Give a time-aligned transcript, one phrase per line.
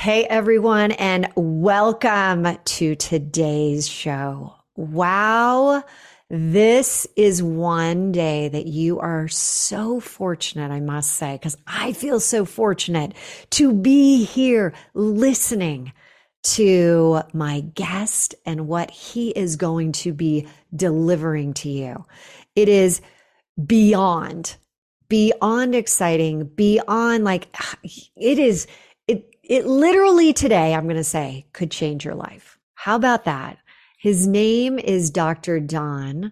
[0.00, 4.54] Hey, everyone, and welcome to today's show.
[4.74, 5.84] Wow.
[6.30, 12.18] This is one day that you are so fortunate, I must say, because I feel
[12.18, 13.12] so fortunate
[13.50, 15.92] to be here listening
[16.44, 22.06] to my guest and what he is going to be delivering to you.
[22.56, 23.02] It is
[23.62, 24.56] beyond,
[25.10, 27.54] beyond exciting, beyond like
[28.16, 28.66] it is
[29.50, 32.56] it literally today, I'm going to say, could change your life.
[32.76, 33.58] How about that?
[33.98, 35.58] His name is Dr.
[35.58, 36.30] Don,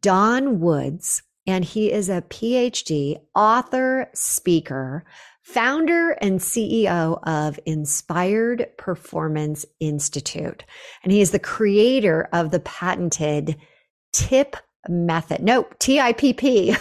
[0.00, 5.04] Don Woods, and he is a PhD, author, speaker,
[5.42, 10.64] founder, and CEO of Inspired Performance Institute.
[11.02, 13.56] And he is the creator of the patented
[14.12, 14.54] TIP
[14.88, 15.42] method.
[15.42, 16.76] Nope, TIPP.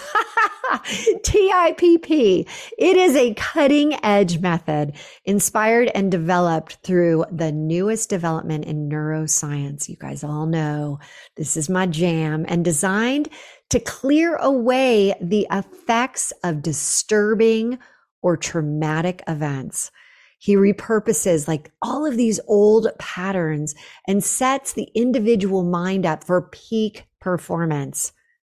[1.23, 2.47] TIPP.
[2.77, 4.93] It is a cutting edge method
[5.25, 9.89] inspired and developed through the newest development in neuroscience.
[9.89, 10.99] You guys all know
[11.35, 13.29] this is my jam and designed
[13.69, 17.79] to clear away the effects of disturbing
[18.21, 19.91] or traumatic events.
[20.39, 23.75] He repurposes like all of these old patterns
[24.07, 28.11] and sets the individual mind up for peak performance.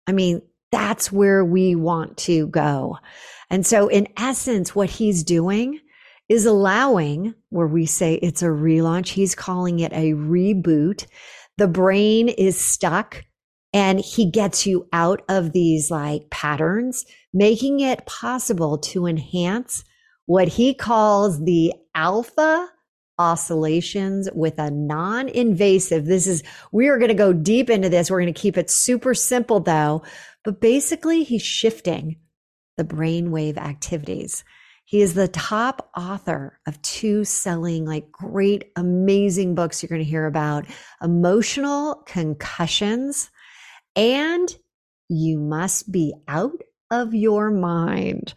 [0.08, 2.98] I mean, that's where we want to go.
[3.50, 5.80] And so, in essence, what he's doing
[6.30, 11.06] is allowing where we say it's a relaunch, he's calling it a reboot.
[11.58, 13.26] The brain is stuck
[13.73, 19.84] and he gets you out of these like patterns, making it possible to enhance
[20.26, 22.70] what he calls the alpha
[23.22, 26.05] oscillations with a non invasive.
[26.05, 28.09] This is, we are going to go deep into this.
[28.09, 30.02] We're going to keep it super simple though.
[30.44, 32.17] But basically, he's shifting
[32.77, 34.44] the brainwave activities.
[34.86, 40.09] He is the top author of two selling, like great, amazing books you're going to
[40.09, 40.66] hear about
[41.02, 43.30] emotional concussions
[43.95, 44.53] and
[45.08, 48.33] you must be out of your mind.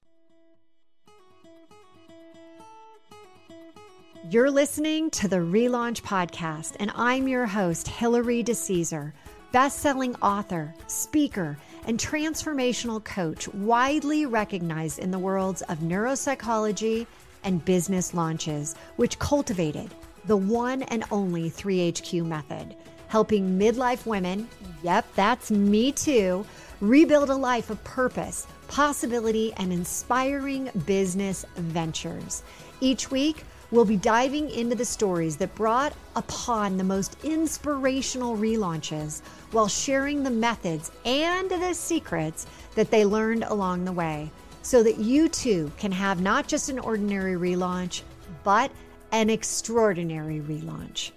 [4.31, 9.12] You're listening to the Relaunch Podcast, and I'm your host, Hilary DeCesare,
[9.53, 17.07] best-selling author, speaker, and transformational coach, widely recognized in the worlds of neuropsychology
[17.45, 22.75] and business launches, which cultivated the one and only 3HQ method,
[23.09, 24.49] helping midlife women,
[24.83, 26.47] yep, that's me too,
[26.81, 32.43] rebuild a life of purpose, possibility, and inspiring business ventures.
[32.81, 39.23] Each week, We'll be diving into the stories that brought upon the most inspirational relaunches
[39.51, 44.31] while sharing the methods and the secrets that they learned along the way
[44.63, 48.03] so that you too can have not just an ordinary relaunch,
[48.43, 48.71] but
[49.13, 51.13] an extraordinary relaunch.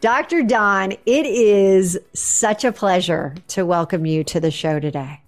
[0.00, 0.42] Dr.
[0.42, 5.20] Don, it is such a pleasure to welcome you to the show today.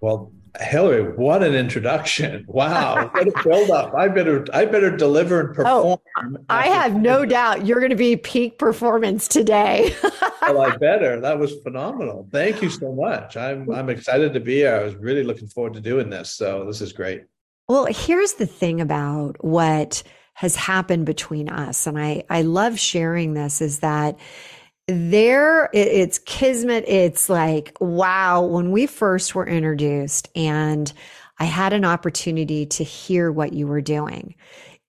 [0.00, 2.46] Well, Hilary, what an introduction!
[2.60, 3.94] Wow, what a build up!
[3.94, 6.36] I better, I better deliver and oh, perform.
[6.38, 9.94] Oh, I have no doubt you're going to be peak performance today.
[10.42, 11.20] well, I better.
[11.20, 12.28] That was phenomenal.
[12.32, 13.36] Thank you so much.
[13.36, 14.74] I'm, I'm excited to be here.
[14.74, 16.32] I was really looking forward to doing this.
[16.32, 17.22] So this is great.
[17.68, 20.02] Well, here's the thing about what
[20.34, 23.60] has happened between us, and I, I love sharing this.
[23.60, 24.18] Is that
[24.90, 26.84] there it, it's kismet.
[26.86, 30.92] It's like wow when we first were introduced and
[31.38, 34.34] i had an opportunity to hear what you were doing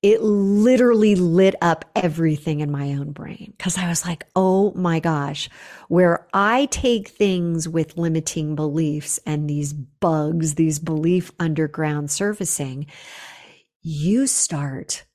[0.01, 4.99] it literally lit up everything in my own brain because i was like oh my
[4.99, 5.49] gosh
[5.87, 12.85] where i take things with limiting beliefs and these bugs these belief underground surfacing
[13.83, 15.05] you start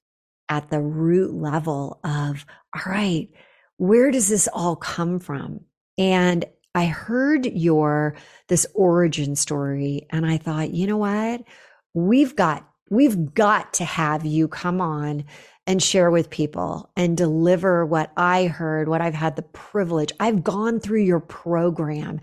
[0.48, 3.28] at the root level of all right
[3.78, 5.60] where does this all come from?
[5.98, 6.44] And
[6.74, 8.16] I heard your
[8.48, 11.42] this origin story and I thought, you know what?
[11.94, 15.24] We've got we've got to have you come on
[15.66, 20.12] and share with people and deliver what I heard, what I've had the privilege.
[20.20, 22.20] I've gone through your program.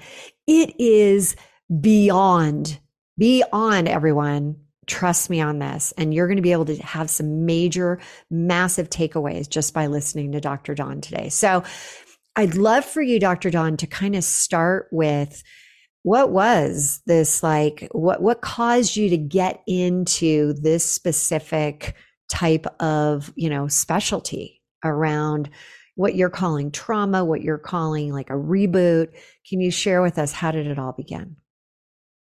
[0.48, 1.36] It is
[1.82, 2.80] beyond
[3.18, 4.58] beyond everyone
[4.88, 5.94] trust me on this.
[5.98, 8.00] And you're going to be able to have some major,
[8.30, 10.76] massive takeaways just by listening to Dr.
[10.76, 11.30] Don today.
[11.30, 11.64] So
[12.36, 13.50] I'd love for you, Dr.
[13.50, 15.44] Don, to kind of start with
[16.04, 21.96] what was this like what what caused you to get into this specific
[22.30, 25.50] type of you know specialty around
[25.96, 29.10] what you're calling trauma what you're calling like a reboot
[29.48, 31.38] can you share with us how did it all begin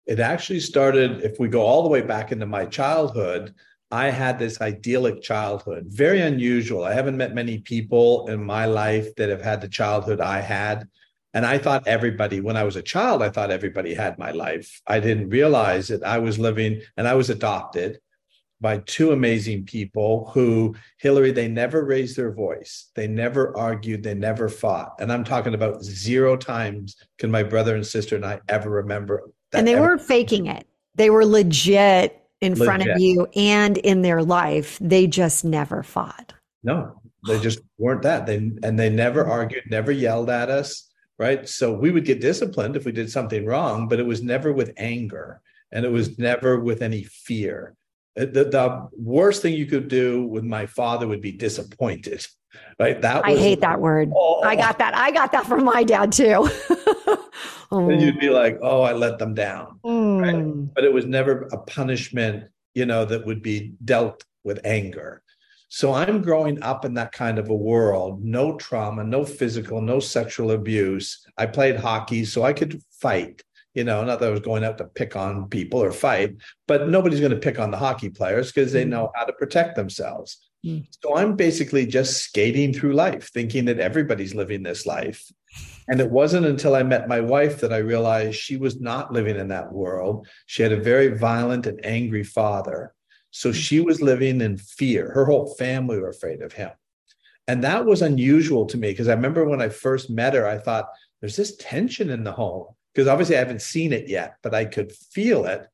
[0.06, 3.54] It actually started, if we go all the way back into my childhood,
[3.90, 6.82] I had this idyllic childhood, very unusual.
[6.82, 10.88] I haven't met many people in my life that have had the childhood I had.
[11.34, 14.80] And I thought everybody, when I was a child, I thought everybody had my life.
[14.86, 17.98] I didn't realize that I was living and I was adopted
[18.62, 22.90] by two amazing people who, Hilary, they never raised their voice.
[22.94, 24.02] They never argued.
[24.02, 24.94] They never fought.
[25.00, 29.22] And I'm talking about zero times can my brother and sister and I ever remember
[29.52, 30.66] and they weren't faking it.
[30.94, 32.64] They were legit in legit.
[32.64, 34.78] front of you and in their life.
[34.80, 36.34] They just never fought.
[36.62, 38.26] No, they just weren't that.
[38.26, 39.32] They and they never mm-hmm.
[39.32, 41.48] argued, never yelled at us, right?
[41.48, 44.72] So we would get disciplined if we did something wrong, but it was never with
[44.76, 45.40] anger
[45.70, 46.22] and it was mm-hmm.
[46.22, 47.74] never with any fear.
[48.14, 52.26] The, the worst thing you could do with my father would be disappointed
[52.78, 55.64] right that was, i hate that word oh, i got that i got that from
[55.64, 56.48] my dad too
[57.72, 57.90] oh.
[57.90, 60.20] and you'd be like oh i let them down mm.
[60.20, 60.74] right?
[60.74, 65.22] but it was never a punishment you know that would be dealt with anger
[65.68, 69.98] so i'm growing up in that kind of a world no trauma no physical no
[69.98, 73.42] sexual abuse i played hockey so i could fight
[73.74, 76.36] you know, not that I was going out to pick on people or fight,
[76.68, 78.88] but nobody's going to pick on the hockey players because they mm.
[78.88, 80.38] know how to protect themselves.
[80.64, 80.86] Mm.
[81.02, 85.24] So I'm basically just skating through life, thinking that everybody's living this life.
[85.88, 89.36] And it wasn't until I met my wife that I realized she was not living
[89.36, 90.26] in that world.
[90.46, 92.94] She had a very violent and angry father.
[93.30, 93.54] So mm.
[93.54, 95.10] she was living in fear.
[95.10, 96.70] Her whole family were afraid of him.
[97.48, 100.58] And that was unusual to me because I remember when I first met her, I
[100.58, 100.88] thought,
[101.20, 104.64] there's this tension in the home because obviously I haven't seen it yet, but I
[104.64, 105.66] could feel it.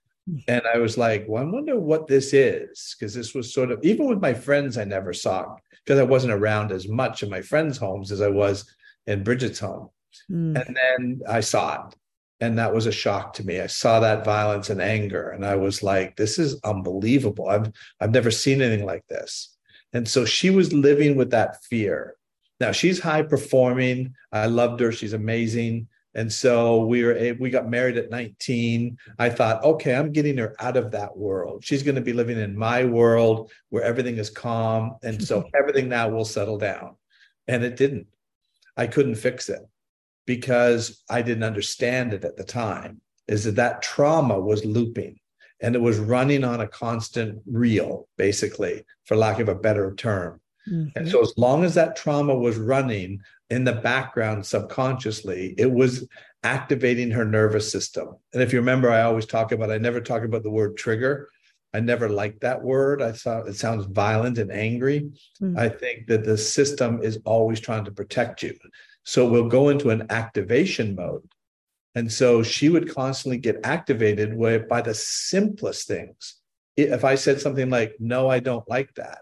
[0.46, 2.94] And I was like, well, I wonder what this is.
[2.98, 6.34] Because this was sort of, even with my friends, I never saw because I wasn't
[6.34, 8.70] around as much in my friends' homes as I was
[9.06, 9.88] in Bridget's home.
[10.30, 10.66] Mm.
[10.66, 11.94] And then I saw it.
[12.40, 13.60] And that was a shock to me.
[13.60, 15.30] I saw that violence and anger.
[15.30, 17.48] And I was like, this is unbelievable.
[17.48, 19.56] I've I've never seen anything like this.
[19.92, 22.14] And so she was living with that fear.
[22.60, 24.14] Now she's high performing.
[24.30, 24.92] I loved her.
[24.92, 25.88] She's amazing.
[26.14, 28.96] And so we were we got married at 19.
[29.18, 31.64] I thought, okay, I'm getting her out of that world.
[31.64, 34.96] She's going to be living in my world where everything is calm.
[35.02, 36.96] And so everything now will settle down.
[37.48, 38.06] And it didn't.
[38.76, 39.60] I couldn't fix it
[40.28, 43.00] because I didn't understand it at the time.
[43.28, 45.18] Is that that trauma was looping
[45.62, 50.38] and it was running on a constant reel, basically, for lack of a better term.
[50.70, 50.98] Mm-hmm.
[50.98, 56.06] And so, as long as that trauma was running in the background subconsciously, it was
[56.42, 58.08] activating her nervous system.
[58.34, 61.30] And if you remember, I always talk about, I never talk about the word trigger.
[61.72, 63.00] I never liked that word.
[63.00, 65.10] I thought it sounds violent and angry.
[65.40, 65.58] Mm-hmm.
[65.58, 68.54] I think that the system is always trying to protect you.
[69.08, 71.26] So we'll go into an activation mode.
[71.94, 74.38] And so she would constantly get activated
[74.68, 76.36] by the simplest things.
[76.76, 79.20] If I said something like, No, I don't like that,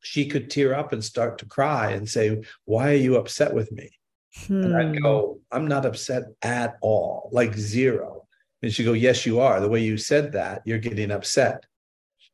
[0.00, 3.72] she could tear up and start to cry and say, Why are you upset with
[3.72, 3.90] me?
[4.36, 4.64] Hmm.
[4.64, 5.56] And I'd go, hmm.
[5.56, 8.26] I'm not upset at all, like zero.
[8.62, 9.60] And she'd go, Yes, you are.
[9.60, 11.64] The way you said that, you're getting upset.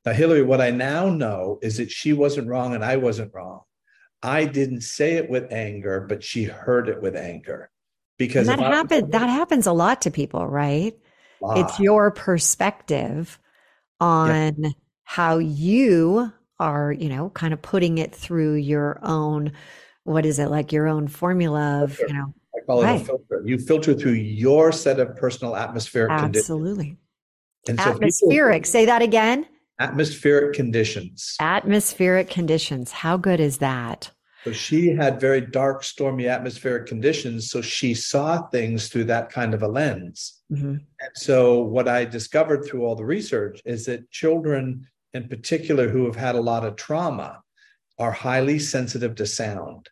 [0.04, 3.60] Now, Hilary, what I now know is that she wasn't wrong and I wasn't wrong.
[4.22, 7.70] I didn't say it with anger, but she heard it with anger.
[8.18, 10.96] Because and that happens that happens a lot to people, right?
[11.42, 13.38] It's your perspective
[14.00, 14.70] on yeah.
[15.04, 19.52] how you are, you know, kind of putting it through your own,
[20.04, 23.00] what is it, like your own formula of, you know, I call it right.
[23.00, 23.42] a filter.
[23.44, 26.96] You filter through your set of personal atmospheric Absolutely.
[27.66, 27.86] conditions.
[27.86, 28.06] Absolutely.
[28.06, 28.62] Atmospheric.
[28.62, 29.46] People, Say that again.
[29.78, 31.36] Atmospheric conditions.
[31.38, 32.92] Atmospheric conditions.
[32.92, 34.10] How good is that?
[34.46, 37.50] So she had very dark, stormy atmospheric conditions.
[37.50, 40.40] So she saw things through that kind of a lens.
[40.52, 40.76] Mm-hmm.
[41.00, 46.04] And so, what I discovered through all the research is that children in particular who
[46.04, 47.42] have had a lot of trauma
[47.98, 49.88] are highly sensitive to sound.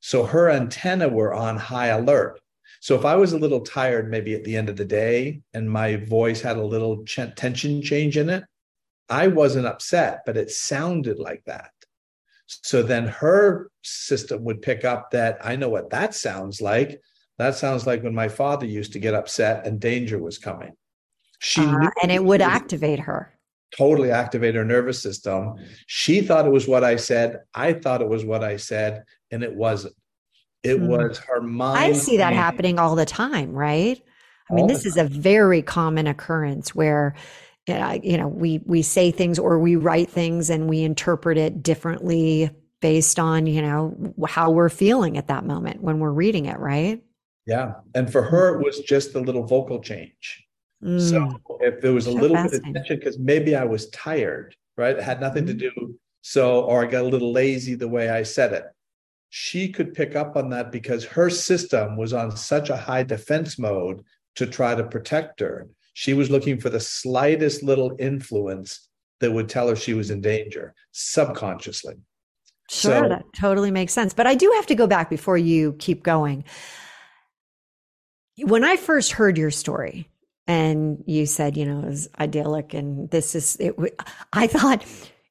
[0.00, 2.40] So her antenna were on high alert.
[2.80, 5.70] So if I was a little tired, maybe at the end of the day, and
[5.70, 8.42] my voice had a little ch- tension change in it,
[9.08, 11.70] I wasn't upset, but it sounded like that.
[12.46, 17.00] So then her system would pick up that I know what that sounds like.
[17.38, 20.72] That sounds like when my father used to get upset and danger was coming.
[21.40, 23.34] She uh, and it would activate her
[23.76, 25.54] totally activate her nervous system.
[25.86, 27.40] She thought it was what I said.
[27.54, 29.94] I thought it was what I said, and it wasn't.
[30.62, 30.88] It hmm.
[30.88, 31.78] was her mind.
[31.78, 34.00] I see that happening all the time, right?
[34.50, 37.14] I mean, this is a very common occurrence where
[37.66, 42.50] you know we we say things or we write things and we interpret it differently
[42.80, 47.02] based on you know how we're feeling at that moment when we're reading it right
[47.46, 50.44] yeah and for her it was just a little vocal change
[50.84, 51.00] Mm.
[51.00, 54.54] So if there was a so little bit of tension, because maybe I was tired,
[54.76, 54.96] right?
[54.96, 55.48] It had nothing mm.
[55.48, 55.98] to do.
[56.20, 58.64] So, or I got a little lazy the way I said it.
[59.30, 63.58] She could pick up on that because her system was on such a high defense
[63.58, 64.04] mode
[64.36, 65.68] to try to protect her.
[65.94, 68.88] She was looking for the slightest little influence
[69.20, 71.94] that would tell her she was in danger subconsciously.
[72.70, 74.12] Sure, so, that totally makes sense.
[74.12, 76.44] But I do have to go back before you keep going.
[78.38, 80.08] When I first heard your story,
[80.46, 83.74] and you said, you know, it was idyllic, and this is it.
[84.32, 84.84] I thought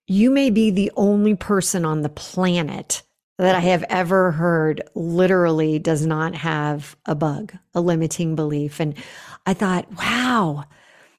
[0.08, 3.04] you may be the only person on the planet
[3.38, 8.80] that I have ever heard literally does not have a bug, a limiting belief.
[8.80, 8.96] And
[9.46, 10.66] I thought, wow,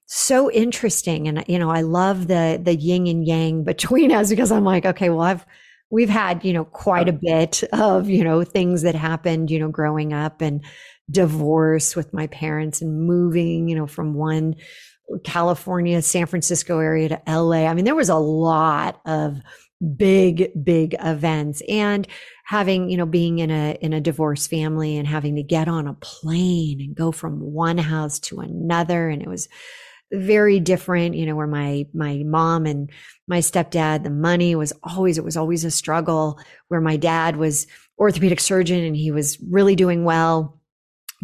[0.07, 1.29] so interesting.
[1.29, 4.87] And you know, I love the the yin and yang between us because I'm like,
[4.87, 5.47] okay, well, I've
[5.91, 9.69] we've had, you know, quite a bit of, you know, things that happened, you know,
[9.69, 10.65] growing up and
[11.11, 14.57] divorce with my parents and moving, you know, from one
[15.23, 17.67] California, San Francisco area to LA.
[17.67, 19.41] I mean, there was a lot of
[19.97, 22.07] big, big events and
[22.45, 25.87] having, you know, being in a, in a divorced family and having to get on
[25.87, 29.09] a plane and go from one house to another.
[29.09, 29.49] And it was,
[30.13, 32.91] very different, you know, where my, my mom and
[33.27, 36.39] my stepdad, the money was always, it was always a struggle
[36.69, 37.67] where my dad was
[37.99, 40.61] orthopedic surgeon and he was really doing well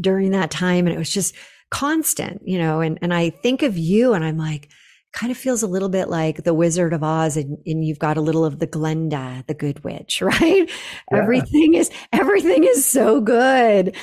[0.00, 0.86] during that time.
[0.86, 1.34] And it was just
[1.70, 4.70] constant, you know, and, and I think of you and I'm like,
[5.12, 8.16] kind of feels a little bit like the Wizard of Oz, and, and you've got
[8.16, 10.68] a little of the Glinda, the Good Witch, right?
[11.10, 11.18] Yeah.
[11.18, 13.96] Everything is everything is so good,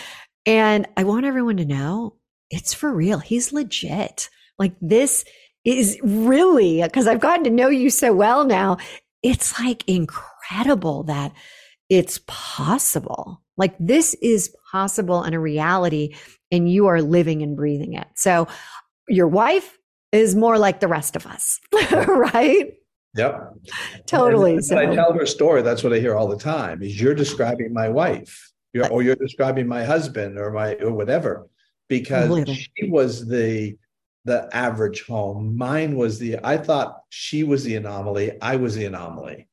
[0.46, 2.16] and I want everyone to know
[2.50, 3.20] it's for real.
[3.20, 4.30] He's legit.
[4.60, 5.26] Like this
[5.66, 8.78] is really, because I've gotten to know you so well now,
[9.22, 11.34] it's like incredible that
[11.90, 13.44] it's possible.
[13.58, 16.16] Like this is possible and a reality,
[16.52, 18.08] and you are living and breathing it.
[18.16, 18.48] So
[19.10, 19.78] your wife
[20.12, 21.60] is more like the rest of us,
[21.92, 22.74] right?
[23.16, 23.54] Yep.
[24.06, 24.54] Totally.
[24.54, 24.78] And so.
[24.78, 27.90] I tell her story, that's what I hear all the time is you're describing my
[27.90, 28.52] wife.
[28.74, 31.48] You're, or you're describing my husband or my or whatever
[31.88, 32.68] because Literally.
[32.76, 33.78] she was the
[34.28, 35.58] the average home.
[35.58, 38.40] Mine was the, I thought she was the anomaly.
[38.42, 39.48] I was the anomaly.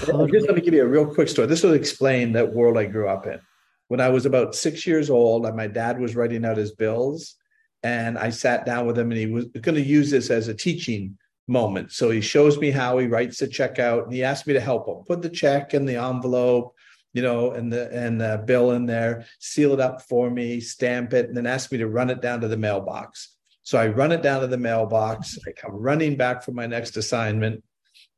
[0.00, 0.30] Totally.
[0.30, 1.48] Just let me give you a real quick story.
[1.48, 3.40] This will explain that world I grew up in.
[3.88, 7.36] When I was about six years old, and my dad was writing out his bills,
[7.82, 10.54] and I sat down with him, and he was going to use this as a
[10.54, 11.92] teaching moment.
[11.92, 14.60] So he shows me how he writes the check out, and he asked me to
[14.60, 16.74] help him put the check in the envelope,
[17.12, 21.12] you know, and the and the bill in there, seal it up for me, stamp
[21.12, 23.36] it, and then ask me to run it down to the mailbox.
[23.64, 25.38] So I run it down to the mailbox.
[25.46, 27.62] I come running back for my next assignment,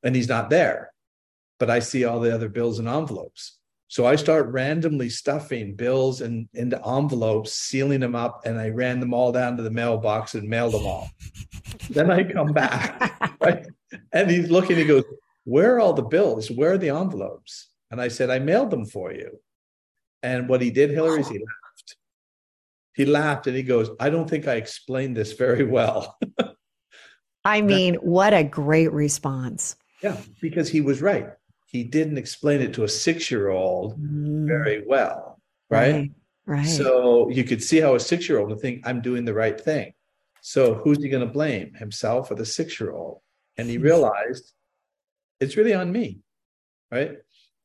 [0.03, 0.93] and he's not there.
[1.59, 3.59] But I see all the other bills and envelopes.
[3.89, 8.99] So I start randomly stuffing bills and into envelopes, sealing them up, and I ran
[8.99, 11.11] them all down to the mailbox and mailed them all.
[11.91, 13.67] then I come back, right?
[14.13, 14.77] and he's looking.
[14.77, 15.05] He goes,
[15.45, 16.51] "Where are all the bills?
[16.51, 19.39] Where are the envelopes?" And I said, "I mailed them for you."
[20.25, 21.97] And what he did, Hilary, is he laughed.
[22.95, 26.19] he laughed and he goes, I don't think I explained this very well.
[27.45, 29.77] I mean, what a great response.
[30.03, 31.29] Yeah, because he was right.
[31.75, 34.47] He didn't explain it to a six year old mm.
[34.47, 35.41] very well.
[35.69, 35.93] Right?
[35.93, 36.11] right?
[36.47, 36.67] Right.
[36.69, 39.61] So you could see how a six year old would think, I'm doing the right
[39.61, 39.93] thing.
[40.41, 43.23] So who's he going to blame, himself or the six year old?
[43.57, 44.53] And he realized
[45.41, 46.21] it's really on me.
[46.93, 47.17] Right.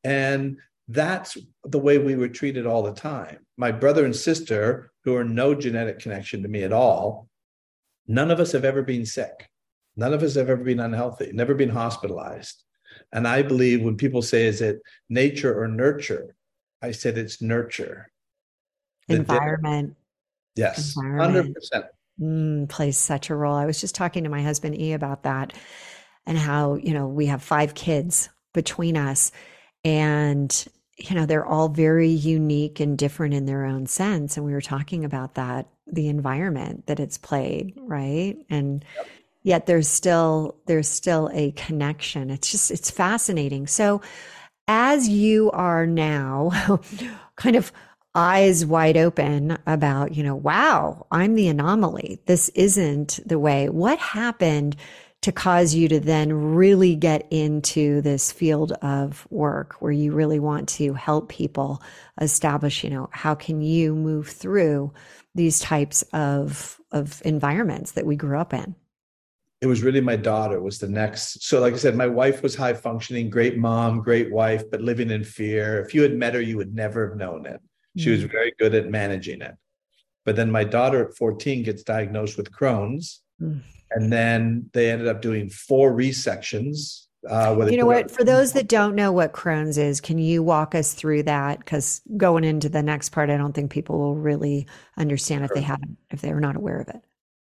[0.03, 3.45] And that's the way we were treated all the time.
[3.57, 7.29] My brother and sister who are no genetic connection to me at all,
[8.07, 9.51] none of us have ever been sick.
[9.95, 12.63] None of us have ever been unhealthy, never been hospitalized.
[13.11, 16.35] And I believe when people say, is it nature or nurture?
[16.81, 18.11] I said it's nurture.
[19.07, 19.95] Environment.
[20.55, 21.57] yes, Environment.
[21.73, 21.87] 100%.
[22.21, 23.55] Mm, plays such a role.
[23.55, 25.53] I was just talking to my husband E about that
[26.25, 29.31] and how, you know, we have five kids between us.
[29.83, 30.67] And
[30.99, 34.35] you know, they're all very unique and different in their own sense.
[34.35, 38.35] And we were talking about that, the environment that it's played, right?
[38.49, 38.83] And
[39.43, 42.29] yet there's still there's still a connection.
[42.29, 43.67] It's just it's fascinating.
[43.67, 44.01] So
[44.67, 46.79] as you are now
[47.35, 47.71] kind of
[48.15, 52.19] eyes wide open about, you know, wow, I'm the anomaly.
[52.25, 53.69] This isn't the way.
[53.69, 54.75] What happened
[55.21, 60.39] to cause you to then really get into this field of work where you really
[60.39, 61.81] want to help people
[62.21, 64.93] establish, you know, how can you move through
[65.35, 68.75] these types of of environments that we grew up in?
[69.61, 71.43] It was really my daughter was the next.
[71.43, 75.09] So, like I said, my wife was high functioning, great mom, great wife, but living
[75.09, 75.81] in fear.
[75.81, 77.59] If you had met her, you would never have known it.
[77.97, 78.31] She was mm.
[78.31, 79.55] very good at managing it.
[80.25, 83.21] But then my daughter at 14 gets diagnosed with Crohn's.
[83.41, 83.61] Mm.
[83.91, 87.07] And then they ended up doing four resections.
[87.29, 88.09] Uh, you know what?
[88.09, 91.59] For those that don't know what Crohn's is, can you walk us through that?
[91.59, 95.45] Because going into the next part, I don't think people will really understand sure.
[95.45, 97.01] if they haven't, if they're not aware of it.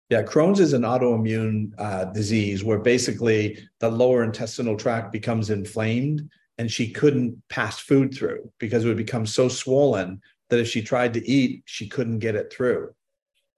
[0.09, 6.29] Yeah, Crohn's is an autoimmune uh, disease where basically the lower intestinal tract becomes inflamed
[6.57, 10.81] and she couldn't pass food through because it would become so swollen that if she
[10.81, 12.93] tried to eat, she couldn't get it through.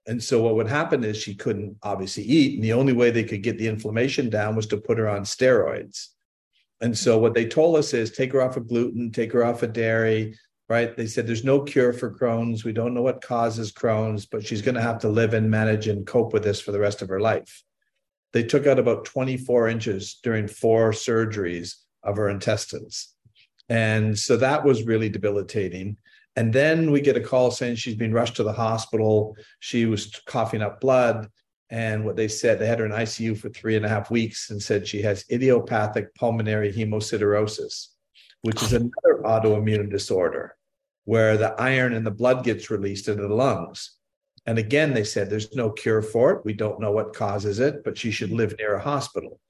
[0.06, 2.56] And so what would happen is she couldn't obviously eat.
[2.56, 5.22] And the only way they could get the inflammation down was to put her on
[5.22, 6.08] steroids.
[6.80, 9.62] And so what they told us is take her off of gluten, take her off
[9.62, 10.36] of dairy,
[10.70, 10.96] right?
[10.96, 12.64] They said there's no cure for Crohn's.
[12.64, 15.88] We don't know what causes Crohn's, but she's going to have to live and manage
[15.88, 17.64] and cope with this for the rest of her life.
[18.32, 21.74] They took out about 24 inches during four surgeries
[22.04, 23.12] of her intestines.
[23.68, 25.96] And so that was really debilitating.
[26.36, 29.36] And then we get a call saying she's been rushed to the hospital.
[29.58, 31.28] She was coughing up blood.
[31.70, 34.50] And what they said, they had her in ICU for three and a half weeks
[34.50, 37.88] and said she has idiopathic pulmonary hemosiderosis,
[38.42, 40.56] which is another autoimmune disorder
[41.10, 43.96] where the iron in the blood gets released into the lungs.
[44.46, 46.44] And again, they said there's no cure for it.
[46.44, 49.40] We don't know what causes it, but she should live near a hospital.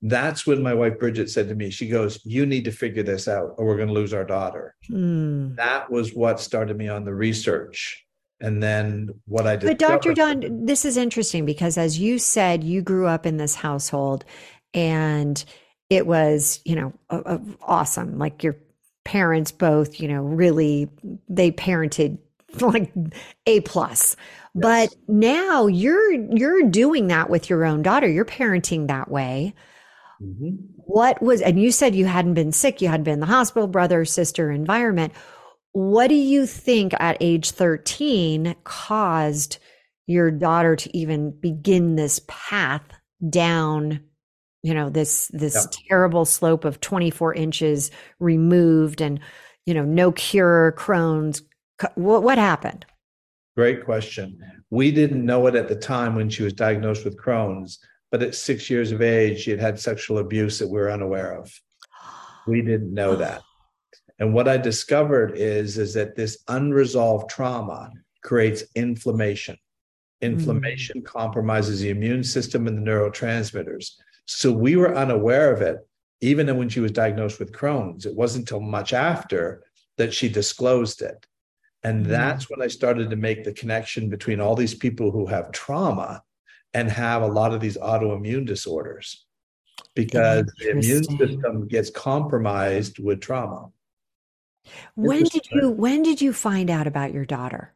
[0.00, 3.28] That's when my wife Bridget said to me, she goes, You need to figure this
[3.28, 4.74] out or we're going to lose our daughter.
[4.88, 5.54] Mm.
[5.56, 8.06] That was what started me on the research.
[8.40, 9.66] And then what I did.
[9.66, 10.14] But Dr.
[10.14, 14.24] Don, this is interesting because as you said, you grew up in this household
[14.72, 15.44] and
[15.90, 18.18] it was, you know, a, a awesome.
[18.18, 18.56] Like your
[19.04, 20.88] parents both, you know, really
[21.28, 22.18] they parented
[22.60, 22.92] like
[23.46, 24.16] A plus.
[24.54, 24.62] Yes.
[24.62, 28.08] But now you're you're doing that with your own daughter.
[28.08, 29.54] You're parenting that way.
[30.22, 30.56] Mm-hmm.
[30.76, 33.66] What was and you said you hadn't been sick, you hadn't been in the hospital,
[33.66, 35.12] brother, sister environment.
[35.72, 39.58] What do you think at age 13 caused
[40.06, 42.82] your daughter to even begin this path
[43.30, 44.00] down
[44.62, 45.86] you know this this yep.
[45.88, 47.90] terrible slope of 24 inches
[48.20, 49.20] removed and
[49.66, 51.42] you know no cure crohn's
[51.94, 52.86] what what happened?
[53.56, 54.40] Great question.
[54.70, 57.78] We didn't know it at the time when she was diagnosed with crohn's
[58.10, 61.32] but at 6 years of age she had had sexual abuse that we were unaware
[61.32, 61.52] of.
[62.46, 63.42] We didn't know that.
[64.18, 67.90] And what i discovered is is that this unresolved trauma
[68.22, 69.56] creates inflammation.
[70.20, 71.04] Inflammation mm.
[71.04, 73.90] compromises the immune system and the neurotransmitters
[74.34, 75.86] so we were unaware of it,
[76.20, 78.06] even when she was diagnosed with Crohn's.
[78.06, 79.62] It wasn't until much after
[79.98, 81.26] that she disclosed it.
[81.82, 82.10] And mm-hmm.
[82.10, 86.22] that's when I started to make the connection between all these people who have trauma
[86.74, 89.26] and have a lot of these autoimmune disorders
[89.94, 93.70] because the immune system gets compromised with trauma.
[94.94, 97.74] When did you when did you find out about your daughter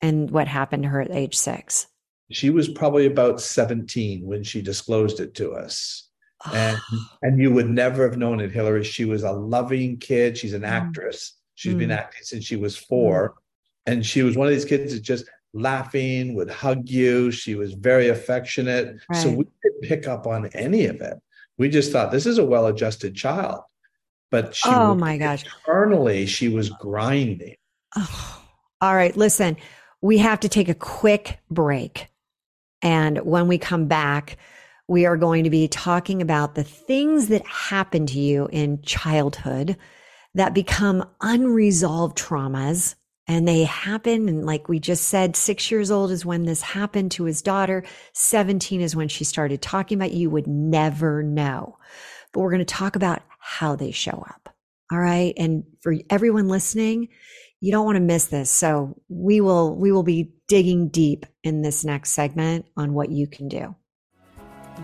[0.00, 1.88] and what happened to her at age 6?
[2.30, 6.08] She was probably about 17 when she disclosed it to us.
[6.52, 6.78] And
[7.22, 8.84] and you would never have known it, Hilary.
[8.84, 10.36] She was a loving kid.
[10.36, 10.68] She's an mm.
[10.68, 11.34] actress.
[11.54, 11.78] She's mm.
[11.78, 13.30] been acting since she was four.
[13.30, 13.92] Mm.
[13.92, 17.30] And she was one of these kids that just laughing, would hug you.
[17.30, 18.98] She was very affectionate.
[19.10, 19.22] Right.
[19.22, 21.18] So we didn't pick up on any of it.
[21.56, 23.62] We just thought this is a well-adjusted child.
[24.30, 25.44] But she oh my gosh.
[25.66, 27.56] Internally, she was grinding.
[27.96, 28.34] Oh.
[28.80, 29.16] All right.
[29.16, 29.56] Listen,
[30.00, 32.06] we have to take a quick break.
[32.82, 34.38] And when we come back,
[34.86, 39.76] we are going to be talking about the things that happen to you in childhood
[40.34, 42.94] that become unresolved traumas.
[43.26, 44.26] And they happen.
[44.28, 47.84] And like we just said, six years old is when this happened to his daughter.
[48.14, 51.76] 17 is when she started talking about you would never know.
[52.32, 54.48] But we're going to talk about how they show up.
[54.90, 55.34] All right.
[55.36, 57.08] And for everyone listening,
[57.60, 58.50] you don't want to miss this.
[58.50, 63.26] So we will we will be digging deep in this next segment on what you
[63.26, 63.74] can do.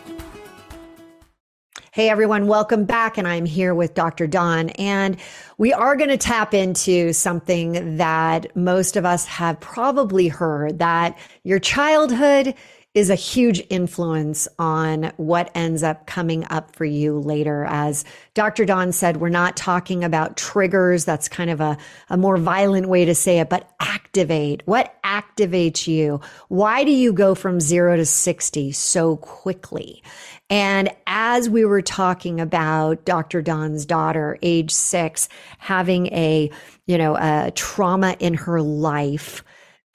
[1.92, 3.16] Hey everyone, welcome back.
[3.16, 4.26] And I'm here with Dr.
[4.26, 4.68] Don.
[4.70, 5.16] And
[5.58, 11.16] we are going to tap into something that most of us have probably heard that
[11.44, 12.54] your childhood
[12.96, 17.66] is a huge influence on what ends up coming up for you later.
[17.68, 18.64] As Dr.
[18.64, 21.04] Don said, we're not talking about triggers.
[21.04, 21.76] That's kind of a,
[22.08, 24.62] a more violent way to say it, but activate.
[24.64, 26.22] What activates you?
[26.48, 30.02] Why do you go from zero to 60 so quickly?
[30.48, 33.42] And as we were talking about Dr.
[33.42, 35.28] Don's daughter, age six,
[35.58, 36.50] having a,
[36.86, 39.44] you know, a trauma in her life,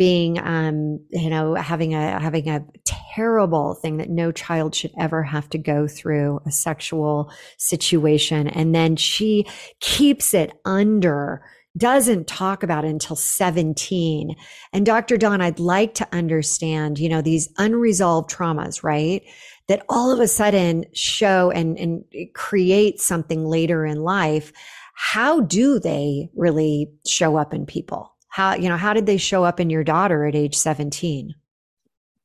[0.01, 5.21] being um, you know having a having a terrible thing that no child should ever
[5.21, 8.47] have to go through a sexual situation.
[8.47, 9.45] And then she
[9.79, 11.43] keeps it under
[11.77, 14.35] doesn't talk about until 17
[14.73, 19.21] and dr don i'd like to understand you know these unresolved traumas right?
[19.69, 24.51] That all of a sudden show and and create something later in life.
[24.95, 29.43] How do they really show up in people how, you know, how did they show
[29.43, 31.35] up in your daughter at age 17?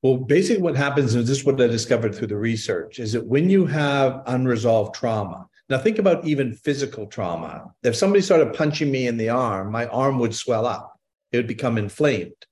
[0.03, 3.27] Well, basically, what happens is this is what I discovered through the research is that
[3.27, 7.73] when you have unresolved trauma, now think about even physical trauma.
[7.83, 10.97] If somebody started punching me in the arm, my arm would swell up,
[11.33, 12.47] it would become inflamed.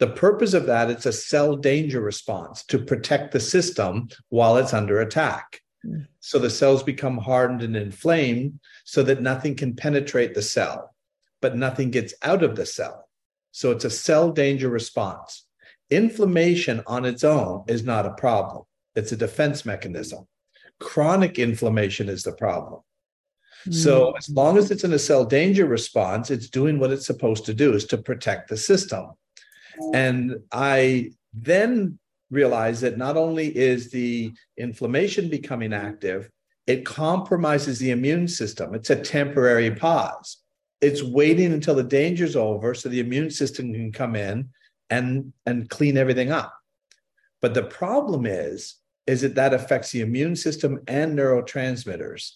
[0.00, 4.74] The purpose of that, it's a cell danger response to protect the system while it's
[4.74, 5.62] under attack.
[5.84, 6.06] Mm.
[6.20, 10.94] So the cells become hardened and inflamed so that nothing can penetrate the cell
[11.40, 13.08] but nothing gets out of the cell.
[13.52, 15.46] So it's a cell danger response.
[15.90, 20.26] Inflammation on its own is not a problem, it's a defense mechanism.
[20.80, 22.82] Chronic inflammation is the problem.
[23.66, 23.74] Mm.
[23.74, 27.46] So as long as it's in a cell danger response, it's doing what it's supposed
[27.46, 29.10] to do is to protect the system.
[29.94, 31.98] And I then
[32.30, 36.30] realized that not only is the inflammation becoming active,
[36.66, 38.74] it compromises the immune system.
[38.74, 40.38] It's a temporary pause
[40.80, 44.50] it's waiting until the danger's over so the immune system can come in
[44.90, 46.54] and and clean everything up.
[47.40, 52.32] But the problem is is that that affects the immune system and neurotransmitters.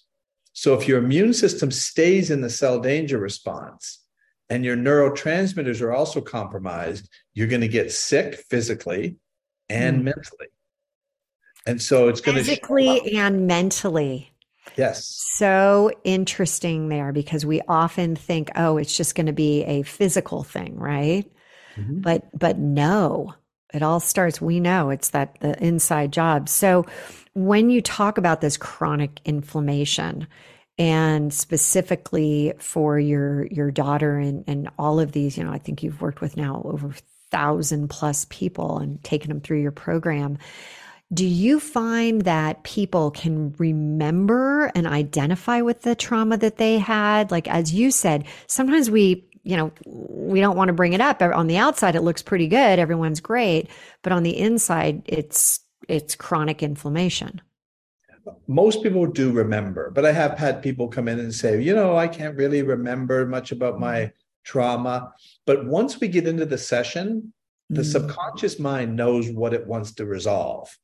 [0.54, 4.00] So if your immune system stays in the cell danger response
[4.48, 9.16] and your neurotransmitters are also compromised you're going to get sick physically
[9.68, 10.04] and mm.
[10.04, 10.48] mentally.
[11.66, 14.31] And so it's going to physically and mentally
[14.76, 15.06] Yes.
[15.34, 20.42] So interesting there because we often think, oh, it's just going to be a physical
[20.42, 21.30] thing, right?
[21.76, 22.00] Mm-hmm.
[22.00, 23.34] But but no,
[23.72, 24.40] it all starts.
[24.40, 26.48] We know it's that the inside job.
[26.48, 26.86] So
[27.34, 30.26] when you talk about this chronic inflammation,
[30.78, 35.82] and specifically for your your daughter and and all of these, you know, I think
[35.82, 36.94] you've worked with now over
[37.30, 40.38] thousand plus people and taken them through your program
[41.12, 47.30] do you find that people can remember and identify with the trauma that they had?
[47.30, 51.20] Like, as you said, sometimes we, you know, we don't want to bring it up.
[51.20, 52.78] On the outside, it looks pretty good.
[52.78, 53.68] Everyone's great.
[54.02, 57.42] But on the inside, it's, it's chronic inflammation.
[58.46, 61.96] Most people do remember, but I have had people come in and say, you know,
[61.96, 64.12] I can't really remember much about my
[64.44, 65.12] trauma.
[65.44, 67.32] But once we get into the session,
[67.68, 67.92] the mm.
[67.92, 70.74] subconscious mind knows what it wants to resolve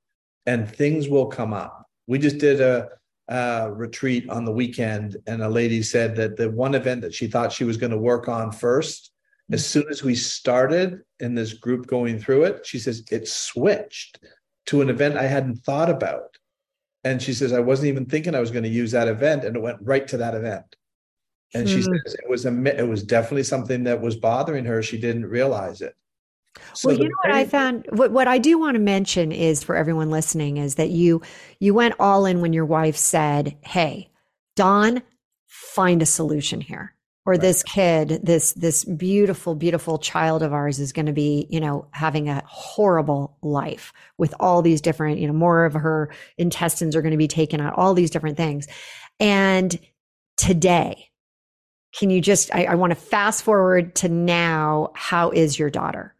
[0.48, 1.86] and things will come up.
[2.06, 2.88] We just did a,
[3.28, 7.26] a retreat on the weekend, and a lady said that the one event that she
[7.26, 9.10] thought she was going to work on first,
[9.52, 14.20] as soon as we started in this group going through it, she says it switched
[14.66, 16.38] to an event I hadn't thought about.
[17.04, 19.54] And she says, I wasn't even thinking I was going to use that event, and
[19.54, 20.76] it went right to that event.
[21.52, 21.94] And she hmm.
[22.06, 24.82] says it was a it was definitely something that was bothering her.
[24.82, 25.94] She didn't realize it.
[26.74, 27.86] So well, you know what I found.
[27.90, 31.22] What what I do want to mention is for everyone listening is that you
[31.58, 34.10] you went all in when your wife said, "Hey,
[34.56, 35.02] Don,
[35.46, 36.94] find a solution here."
[37.26, 37.40] Or right.
[37.40, 41.86] this kid, this this beautiful, beautiful child of ours is going to be, you know,
[41.90, 47.02] having a horrible life with all these different, you know, more of her intestines are
[47.02, 48.66] going to be taken out, all these different things.
[49.20, 49.78] And
[50.38, 51.10] today,
[51.98, 54.90] can you just I, I want to fast forward to now.
[54.94, 56.14] How is your daughter?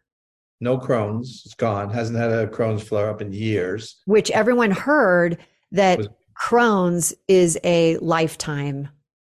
[0.61, 1.43] No Crohn's.
[1.45, 1.91] It's gone.
[1.91, 4.01] Hasn't had a Crohn's flare up in years.
[4.07, 5.39] Which everyone heard
[5.73, 6.09] that was,
[6.41, 8.89] Crohn's is a lifetime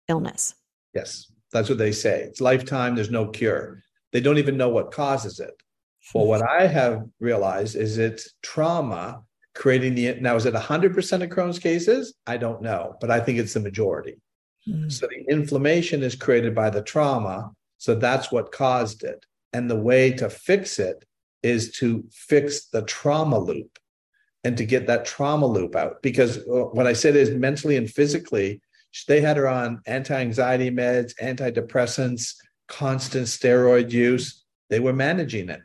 [0.08, 0.56] illness.
[0.94, 2.22] Yes, that's what they say.
[2.22, 2.96] It's lifetime.
[2.96, 3.82] There's no cure.
[4.14, 5.62] They don't even know what causes it.
[6.14, 9.24] Well, what I have realized is it's trauma
[9.56, 10.16] creating the.
[10.22, 12.16] Now, is it 100% of Crohn's cases?
[12.26, 14.22] I don't know, but I think it's the majority.
[14.68, 14.90] Mm.
[14.92, 17.52] So the inflammation is created by the trauma.
[17.78, 19.26] So that's what caused it.
[19.54, 21.04] And the way to fix it
[21.44, 23.78] is to fix the trauma loop
[24.44, 26.02] and to get that trauma loop out.
[26.02, 28.62] Because uh, what I said is mentally and physically,
[29.08, 32.36] they had her on anti anxiety meds, antidepressants,
[32.68, 34.44] constant steroid use.
[34.70, 35.62] They were managing it.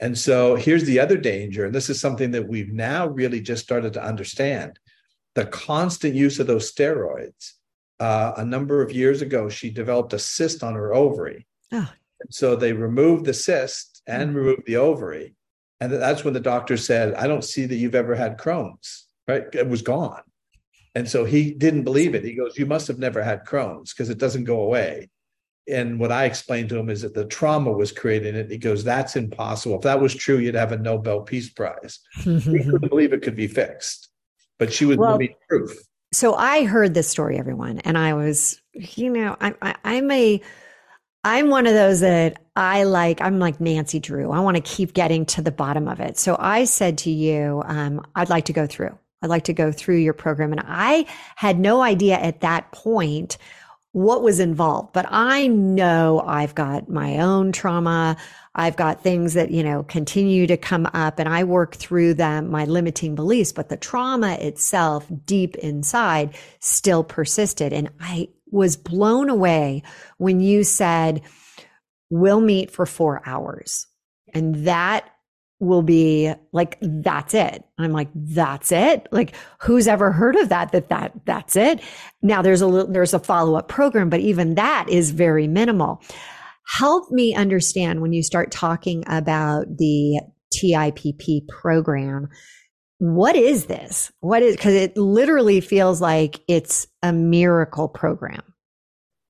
[0.00, 1.64] And so here's the other danger.
[1.66, 4.78] And this is something that we've now really just started to understand
[5.34, 7.52] the constant use of those steroids.
[8.00, 11.46] Uh, a number of years ago, she developed a cyst on her ovary.
[11.72, 11.90] Oh.
[12.30, 14.38] So they removed the cyst and mm-hmm.
[14.38, 15.34] removed the ovary.
[15.80, 19.44] And that's when the doctor said, I don't see that you've ever had Crohn's, right?
[19.52, 20.22] It was gone.
[20.96, 22.24] And so he didn't believe it.
[22.24, 25.10] He goes, You must have never had Crohn's because it doesn't go away.
[25.70, 28.50] And what I explained to him is that the trauma was creating it.
[28.50, 29.76] He goes, That's impossible.
[29.76, 32.00] If that was true, you'd have a Nobel Peace Prize.
[32.24, 34.08] he couldn't believe it could be fixed,
[34.58, 35.70] but she was well, living proof.
[36.12, 40.40] So I heard this story, everyone, and I was, you know, I, I, I'm a,
[41.22, 44.32] I'm one of those that I like, I'm like Nancy Drew.
[44.32, 46.18] I want to keep getting to the bottom of it.
[46.18, 48.98] So I said to you, um, I'd like to go through.
[49.22, 50.50] I'd like to go through your program.
[50.50, 53.38] And I had no idea at that point
[53.92, 58.16] what was involved, but I know I've got my own trauma.
[58.56, 62.50] I've got things that, you know, continue to come up and I work through them,
[62.50, 67.72] my limiting beliefs, but the trauma itself deep inside still persisted.
[67.72, 69.84] And I was blown away
[70.16, 71.22] when you said,
[72.10, 73.86] we'll meet for four hours.
[74.34, 75.08] And that
[75.60, 77.64] will be like that's it.
[77.78, 79.08] I'm like that's it?
[79.10, 81.80] Like who's ever heard of that that that that's it?
[82.22, 86.00] Now there's a little there's a follow-up program but even that is very minimal.
[86.66, 90.20] Help me understand when you start talking about the
[90.52, 92.28] tipp program
[93.00, 94.10] what is this?
[94.20, 98.42] What is because it literally feels like it's a miracle program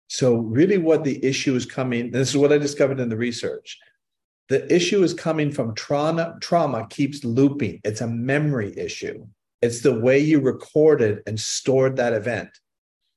[0.08, 3.78] so really what the issue is coming this is what i discovered in the research
[4.48, 6.36] the issue is coming from trauma.
[6.40, 7.80] Trauma keeps looping.
[7.84, 9.26] It's a memory issue.
[9.60, 12.48] It's the way you recorded and stored that event.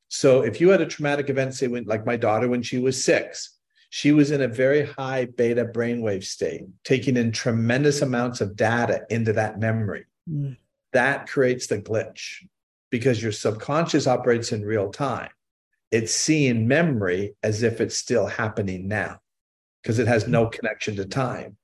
[0.10, 3.02] So if you had a traumatic event, say when, like my daughter when she was
[3.02, 3.58] six,
[3.92, 9.04] she was in a very high beta brainwave state, taking in tremendous amounts of data
[9.10, 10.06] into that memory.
[10.30, 10.58] Mm.
[10.92, 12.46] That creates the glitch
[12.90, 15.30] because your subconscious operates in real time.
[15.92, 19.20] It's seeing memory as if it's still happening now
[19.82, 21.58] because it has no connection to time.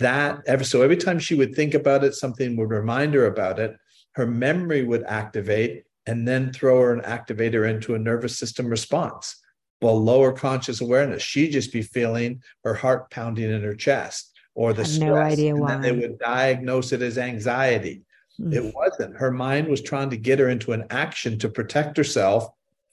[0.00, 3.58] That ever so every time she would think about it, something would remind her about
[3.58, 3.76] it.
[4.12, 8.66] Her memory would activate and then throw her and activate her into a nervous system
[8.66, 9.36] response.
[9.80, 14.72] Well, lower conscious awareness, she'd just be feeling her heart pounding in her chest or
[14.72, 15.08] the stress.
[15.08, 15.74] No idea why.
[15.74, 18.02] And then they would diagnose it as anxiety.
[18.40, 18.54] Mm.
[18.54, 19.16] It wasn't.
[19.16, 22.48] Her mind was trying to get her into an action to protect herself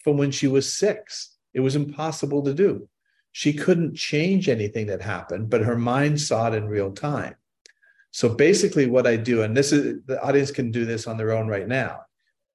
[0.06, 1.36] from when she was six.
[1.56, 2.88] It was impossible to do.
[3.32, 7.36] She couldn't change anything that happened, but her mind saw it in real time.
[8.12, 11.32] So basically, what I do, and this is the audience can do this on their
[11.32, 12.02] own right now.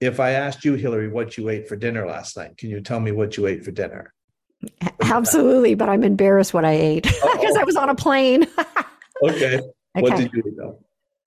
[0.00, 3.00] If I asked you, Hilary, what you ate for dinner last night, can you tell
[3.00, 4.14] me what you ate for dinner?
[5.02, 8.46] Absolutely, but I'm embarrassed what I ate because I was on a plane.
[9.24, 9.56] okay.
[9.58, 9.60] okay.
[9.94, 10.78] What did you eat though?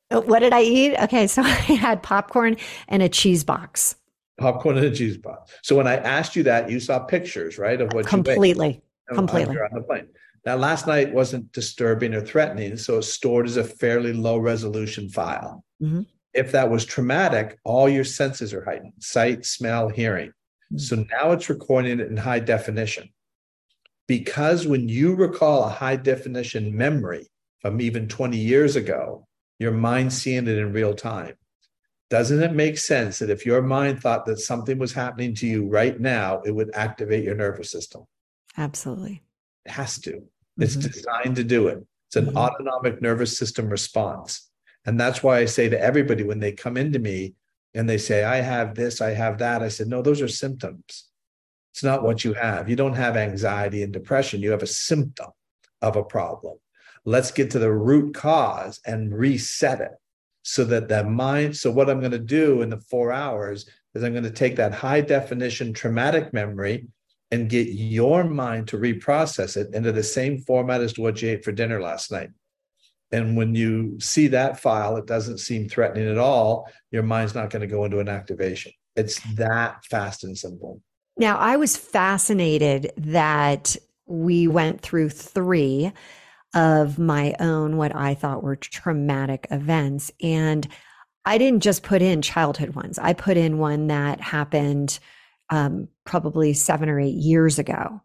[0.10, 0.96] Uh, what did I eat?
[1.04, 2.56] Okay, so I had popcorn
[2.88, 3.98] and a cheese box.
[4.38, 5.54] Popcorn and a cheese box.
[5.62, 8.82] So when I asked you that, you saw pictures, right, of what you completely
[9.14, 10.08] completely on the plane.
[10.46, 15.08] Now, last night wasn't disturbing or threatening, so it's stored as a fairly low resolution
[15.08, 15.64] file.
[15.82, 16.02] Mm-hmm.
[16.34, 20.30] If that was traumatic, all your senses are heightened sight, smell, hearing.
[20.30, 20.78] Mm-hmm.
[20.80, 23.10] So now it's recording it in high definition.
[24.08, 27.28] Because when you recall a high definition memory
[27.62, 29.26] from even 20 years ago,
[29.60, 31.36] your mind seeing it in real time.
[32.14, 35.68] Doesn't it make sense that if your mind thought that something was happening to you
[35.68, 38.04] right now, it would activate your nervous system?
[38.56, 39.24] Absolutely.
[39.66, 40.22] It has to.
[40.60, 40.92] It's mm-hmm.
[40.92, 41.84] designed to do it.
[42.10, 42.38] It's an mm-hmm.
[42.38, 44.48] autonomic nervous system response.
[44.86, 47.34] And that's why I say to everybody when they come into me
[47.74, 51.10] and they say, I have this, I have that, I said, no, those are symptoms.
[51.72, 52.70] It's not what you have.
[52.70, 54.40] You don't have anxiety and depression.
[54.40, 55.32] You have a symptom
[55.82, 56.60] of a problem.
[57.06, 59.94] Let's get to the root cause and reset it
[60.44, 61.58] so that that mind.
[61.58, 64.56] So, what I'm going to do in the four hours is I'm going to take
[64.58, 66.88] that high definition traumatic memory
[67.32, 71.44] and get your mind to reprocess it into the same format as what you ate
[71.44, 72.30] for dinner last night.
[73.12, 76.68] And when you see that file, it doesn't seem threatening at all.
[76.92, 78.72] Your mind's not going to go into an activation.
[78.96, 80.82] It's that fast and simple.
[81.18, 83.76] Now, I was fascinated that
[84.06, 85.92] we went through three
[86.54, 90.12] of my own, what I thought were traumatic events.
[90.22, 90.68] And
[91.26, 95.00] I didn't just put in childhood ones, I put in one that happened
[95.50, 98.02] um, probably seven or eight years ago.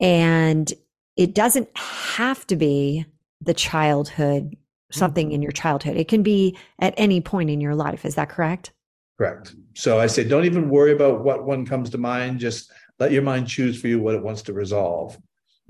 [0.00, 0.72] And
[1.16, 3.06] it doesn't have to be
[3.40, 4.56] the childhood,
[4.90, 5.96] something in your childhood.
[5.96, 8.04] It can be at any point in your life.
[8.04, 8.72] Is that correct?
[9.18, 9.54] Correct.
[9.74, 12.40] So I say, don't even worry about what one comes to mind.
[12.40, 15.16] Just let your mind choose for you what it wants to resolve.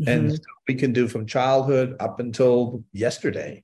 [0.00, 0.08] Mm-hmm.
[0.08, 3.62] And we can do from childhood up until yesterday.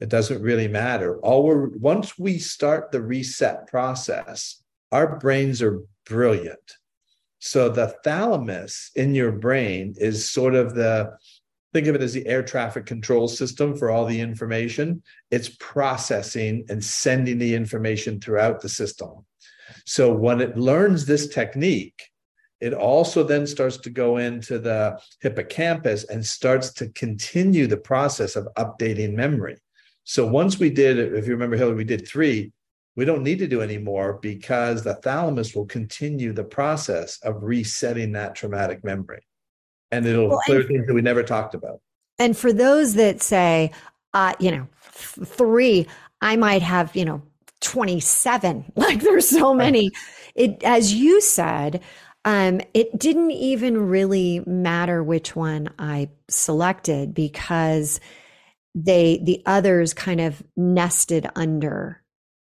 [0.00, 1.18] It doesn't really matter.
[1.20, 6.76] All we're once we start the reset process, our brains are brilliant.
[7.38, 11.16] So the thalamus in your brain is sort of the
[11.72, 15.02] think of it as the air traffic control system for all the information.
[15.30, 19.24] It's processing and sending the information throughout the system.
[19.86, 22.11] So when it learns this technique,
[22.62, 28.36] it also then starts to go into the hippocampus and starts to continue the process
[28.36, 29.56] of updating memory.
[30.04, 32.52] So once we did, if you remember, Hilary, we did three.
[32.94, 37.42] We don't need to do any more because the thalamus will continue the process of
[37.42, 39.26] resetting that traumatic memory.
[39.90, 41.80] And it'll well, clear things that we never talked about.
[42.20, 43.72] And for those that say,
[44.14, 45.88] uh, you know, three,
[46.20, 47.22] I might have, you know,
[47.60, 48.66] 27.
[48.76, 49.90] Like there's so many.
[50.36, 51.82] It, as you said,
[52.24, 58.00] um, it didn't even really matter which one I selected because
[58.74, 62.02] they the others kind of nested under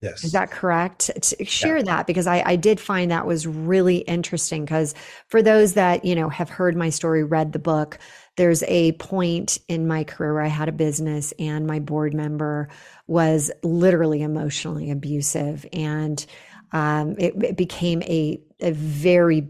[0.06, 0.24] Yes.
[0.24, 1.10] Is that correct?
[1.20, 1.84] To Share yeah.
[1.84, 4.64] that because I, I did find that was really interesting.
[4.64, 4.94] Because
[5.28, 7.98] for those that, you know, have heard my story, read the book,
[8.38, 12.70] there's a point in my career where I had a business and my board member
[13.08, 15.66] was literally emotionally abusive.
[15.74, 16.24] And
[16.72, 19.48] um, it, it became a, a very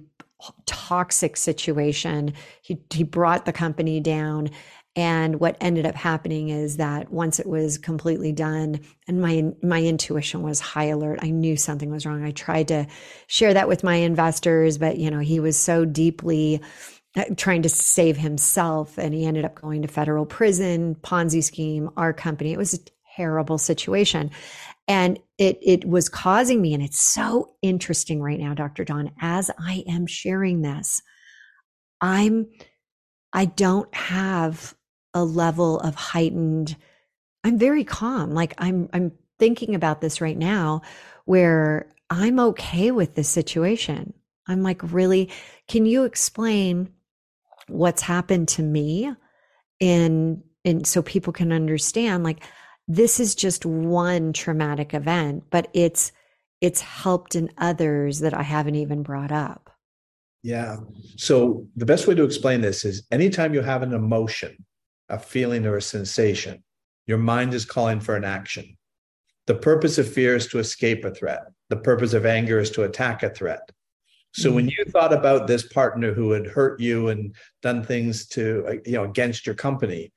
[0.66, 2.34] toxic situation.
[2.62, 4.50] He, he brought the company down
[4.96, 9.84] and what ended up happening is that once it was completely done and my my
[9.84, 12.24] intuition was high alert, I knew something was wrong.
[12.24, 12.88] I tried to
[13.28, 16.62] share that with my investors, but you know, he was so deeply
[17.18, 21.90] uh, trying to save himself and he ended up going to federal prison, Ponzi scheme,
[21.98, 22.54] our company.
[22.54, 22.80] It was a
[23.18, 24.32] terrible situation.
[24.88, 28.84] And it it was causing me and it's so interesting right now, Dr.
[28.84, 31.02] Don, as I am sharing this.
[32.02, 32.48] I'm
[33.34, 34.76] I don't have
[35.16, 36.76] a level of heightened
[37.44, 40.82] i'm very calm like i'm i'm thinking about this right now
[41.24, 44.14] where i'm okay with this situation
[44.48, 45.30] i'm like really
[45.68, 46.90] can you explain
[47.68, 49.12] what's happened to me
[49.80, 52.44] in and so people can understand like
[52.88, 56.12] this is just one traumatic event but it's
[56.62, 59.72] it's helped in others that i haven't even brought up
[60.44, 60.78] yeah
[61.18, 64.56] so the best way to explain this is anytime you have an emotion
[65.10, 66.64] a feeling or a sensation.
[67.08, 68.78] Your mind is calling for an action.
[69.48, 71.44] The purpose of fear is to escape a threat.
[71.70, 73.70] The purpose of anger is to attack a threat.
[74.34, 74.72] So when mm.
[74.78, 79.04] you thought about this partner who had hurt you and done things to you know
[79.04, 80.12] against your company,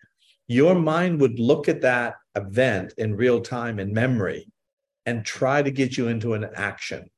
[0.48, 4.50] your mind would look at that event in real time in memory
[5.06, 7.10] and try to get you into an action.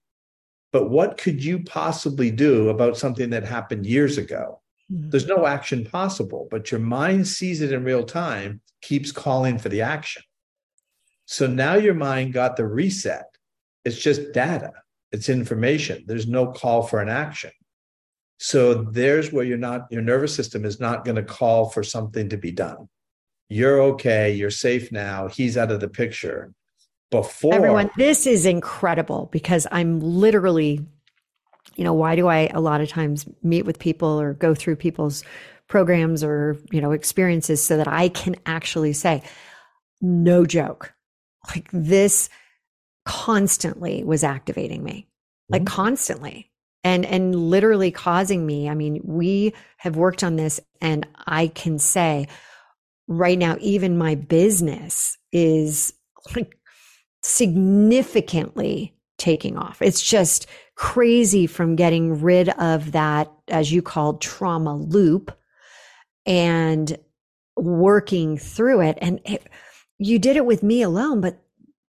[0.73, 4.61] But what could you possibly do about something that happened years ago?
[4.93, 5.11] Mm-hmm.
[5.11, 9.69] There's no action possible, but your mind sees it in real time, keeps calling for
[9.69, 10.23] the action.
[11.27, 13.27] So now your mind got the reset.
[13.85, 14.73] It's just data,
[15.13, 16.05] it's information.
[16.07, 17.53] There's no call for an action.
[18.39, 22.29] So there's where you're not, your nervous system is not going to call for something
[22.31, 22.89] to be done.
[23.51, 24.33] You're okay.
[24.33, 25.29] You're safe now.
[25.29, 26.55] He's out of the picture.
[27.11, 30.87] Before everyone, this is incredible because I'm literally
[31.77, 34.77] you know, why do I a lot of times meet with people or go through
[34.77, 35.23] people's
[35.69, 39.23] programs or, you know, experiences so that I can actually say,
[40.01, 40.93] no joke,
[41.49, 42.29] like this
[43.05, 45.07] constantly was activating me,
[45.49, 45.75] like mm-hmm.
[45.75, 46.51] constantly
[46.83, 51.79] and and literally causing me i mean we have worked on this and i can
[51.79, 52.27] say
[53.11, 55.93] right now even my business is
[56.35, 56.57] like
[57.23, 60.47] significantly taking off it's just
[60.81, 65.31] crazy from getting rid of that, as you called trauma loop
[66.25, 66.97] and
[67.55, 68.97] working through it.
[69.03, 69.47] And it,
[69.99, 71.39] you did it with me alone, but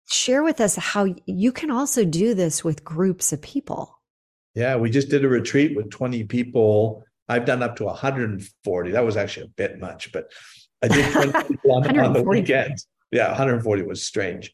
[0.09, 3.99] share with us how you can also do this with groups of people.
[4.55, 7.03] Yeah, we just did a retreat with 20 people.
[7.27, 8.91] I've done up to 140.
[8.91, 10.31] That was actually a bit much, but
[10.83, 12.77] I did 20 people on, on the weekend.
[13.11, 14.53] Yeah, 140 was strange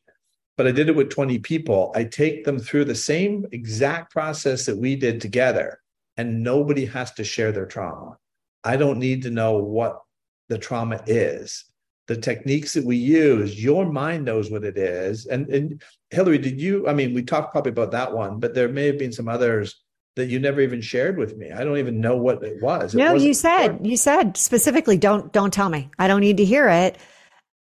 [0.58, 1.92] but I did it with 20 people.
[1.96, 5.80] I take them through the same exact process that we did together,
[6.18, 8.18] and nobody has to share their trauma.
[8.64, 10.02] I don't need to know what
[10.50, 11.66] the trauma is.
[12.08, 15.26] The techniques that we use, your mind knows what it is.
[15.26, 16.88] And, and Hilary, did you?
[16.88, 19.83] I mean, we talked probably about that one, but there may have been some others
[20.16, 21.52] that you never even shared with me.
[21.52, 22.94] I don't even know what it was.
[22.94, 25.90] It no, you said you said specifically, don't don't tell me.
[25.98, 26.98] I don't need to hear it.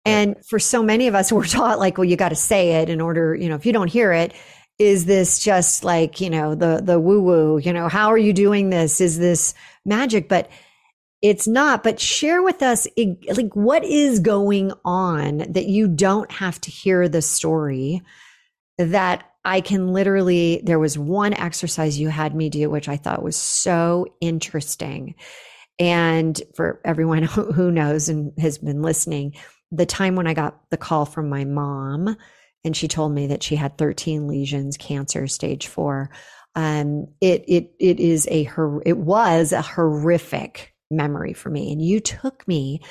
[0.05, 2.89] And for so many of us, we're taught like, well, you got to say it
[2.89, 4.33] in order, you know, if you don't hear it,
[4.79, 8.33] is this just like, you know, the, the woo woo, you know, how are you
[8.33, 8.99] doing this?
[8.99, 9.53] Is this
[9.85, 10.27] magic?
[10.27, 10.49] But
[11.21, 16.59] it's not, but share with us like what is going on that you don't have
[16.61, 18.01] to hear the story
[18.77, 23.23] that I can literally, there was one exercise you had me do, which I thought
[23.23, 25.15] was so interesting.
[25.79, 29.35] And for everyone who knows and has been listening,
[29.71, 32.15] the time when I got the call from my mom
[32.63, 36.09] and she told me that she had 13 lesions, cancer stage four,
[36.55, 38.47] um, it, it, it is a,
[38.85, 41.71] it was a horrific memory for me.
[41.71, 42.81] And you took me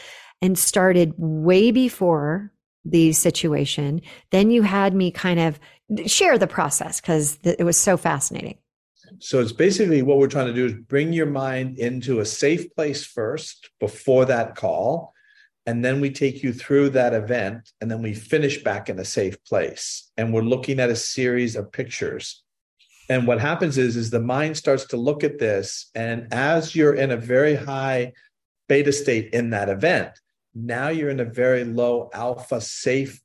[0.42, 2.52] and started way before
[2.84, 4.02] the situation.
[4.30, 5.60] Then you had me kind of
[6.06, 8.58] share the process because th- it was so fascinating.
[9.18, 12.74] So it's basically what we're trying to do is bring your mind into a safe
[12.74, 15.12] place first before that call.
[15.66, 19.04] And then we take you through that event and then we finish back in a
[19.04, 20.10] safe place.
[20.16, 22.42] And we're looking at a series of pictures
[23.08, 26.94] and what happens is is the mind starts to look at this and as you're
[26.94, 28.12] in a very high
[28.68, 30.10] beta state in that event
[30.54, 33.20] now you're in a very low alpha safe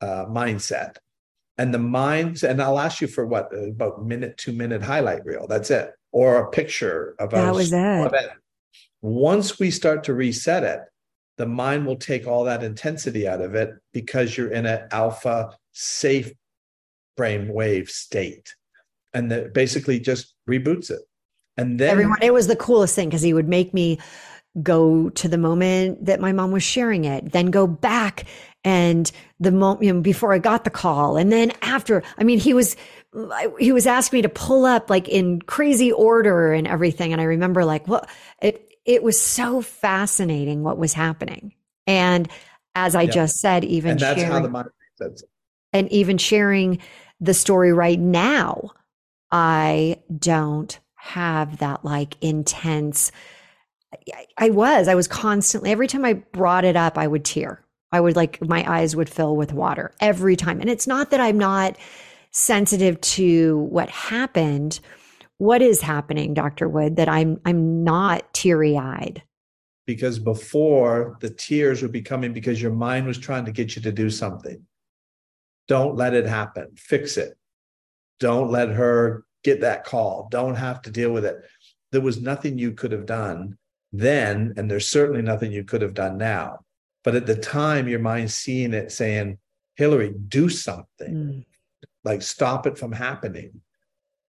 [0.00, 0.96] uh, mindset
[1.58, 5.24] and the minds and i'll ask you for what uh, about minute two minute highlight
[5.24, 7.76] reel that's it or a picture of that was it.
[7.76, 8.32] Event.
[9.00, 10.80] once we start to reset it
[11.38, 15.56] the mind will take all that intensity out of it because you're in an alpha
[15.72, 16.32] safe
[17.16, 18.54] brain wave state
[19.14, 21.00] and that basically just reboots it.
[21.56, 23.98] And then everyone, it was the coolest thing because he would make me
[24.62, 28.24] go to the moment that my mom was sharing it, then go back
[28.64, 29.10] and
[29.40, 32.02] the moment you know, before I got the call, and then after.
[32.18, 32.76] I mean, he was
[33.58, 37.24] he was asking me to pull up like in crazy order and everything, and I
[37.24, 38.06] remember like well,
[38.40, 41.54] it it was so fascinating what was happening,
[41.86, 42.28] and
[42.74, 43.10] as I yeah.
[43.10, 45.24] just said, even and that's sharing, how the mind says
[45.72, 46.78] and even sharing
[47.20, 48.70] the story right now
[49.32, 53.10] I don't have that like intense.
[54.38, 57.61] I was, I was constantly, every time I brought it up, I would tear.
[57.92, 60.60] I would like, my eyes would fill with water every time.
[60.60, 61.76] And it's not that I'm not
[62.30, 64.80] sensitive to what happened.
[65.38, 66.68] What is happening, Dr.
[66.68, 69.22] Wood, that I'm, I'm not teary eyed?
[69.86, 73.82] Because before the tears would be coming because your mind was trying to get you
[73.82, 74.64] to do something.
[75.68, 76.68] Don't let it happen.
[76.76, 77.36] Fix it
[78.22, 80.28] don't let her get that call.
[80.30, 81.42] Don't have to deal with it.
[81.90, 83.58] There was nothing you could have done
[83.92, 86.60] then, and there's certainly nothing you could have done now.
[87.04, 89.38] But at the time, your mind's seeing it saying,
[89.76, 91.44] Hilary, do something, mm.
[92.04, 93.60] like stop it from happening.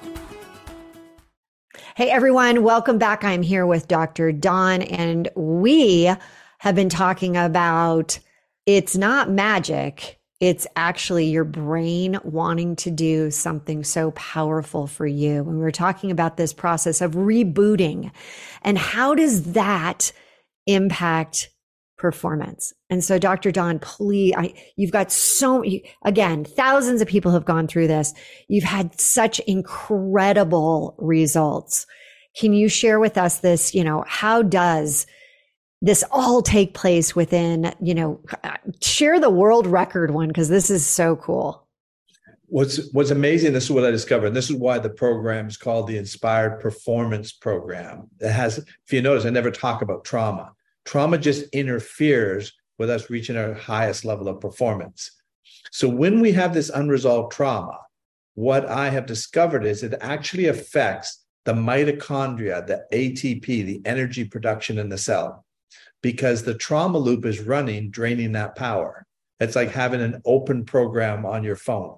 [1.95, 3.23] Hey everyone, welcome back.
[3.23, 4.31] I'm here with Dr.
[4.31, 6.11] Don, and we
[6.59, 8.19] have been talking about
[8.65, 10.20] it's not magic.
[10.41, 15.41] It's actually your brain wanting to do something so powerful for you.
[15.41, 18.11] And we were talking about this process of rebooting
[18.63, 20.11] and how does that
[20.65, 21.51] impact
[21.95, 22.73] performance?
[22.89, 23.51] And so, Dr.
[23.51, 25.63] Don, please, I, you've got so,
[26.03, 28.11] again, thousands of people have gone through this.
[28.47, 31.85] You've had such incredible results.
[32.35, 35.05] Can you share with us this, you know, how does
[35.81, 38.19] this all take place within, you know,
[38.81, 41.67] share the world record one because this is so cool.
[42.45, 44.31] What's what's amazing, this is what I discovered.
[44.31, 48.09] This is why the program is called the Inspired Performance Program.
[48.19, 50.51] It has, if you notice, I never talk about trauma.
[50.85, 55.11] Trauma just interferes with us reaching our highest level of performance.
[55.71, 57.77] So when we have this unresolved trauma,
[58.35, 64.77] what I have discovered is it actually affects the mitochondria, the ATP, the energy production
[64.77, 65.45] in the cell
[66.01, 69.05] because the trauma loop is running, draining that power.
[69.39, 71.97] It's like having an open program on your phone.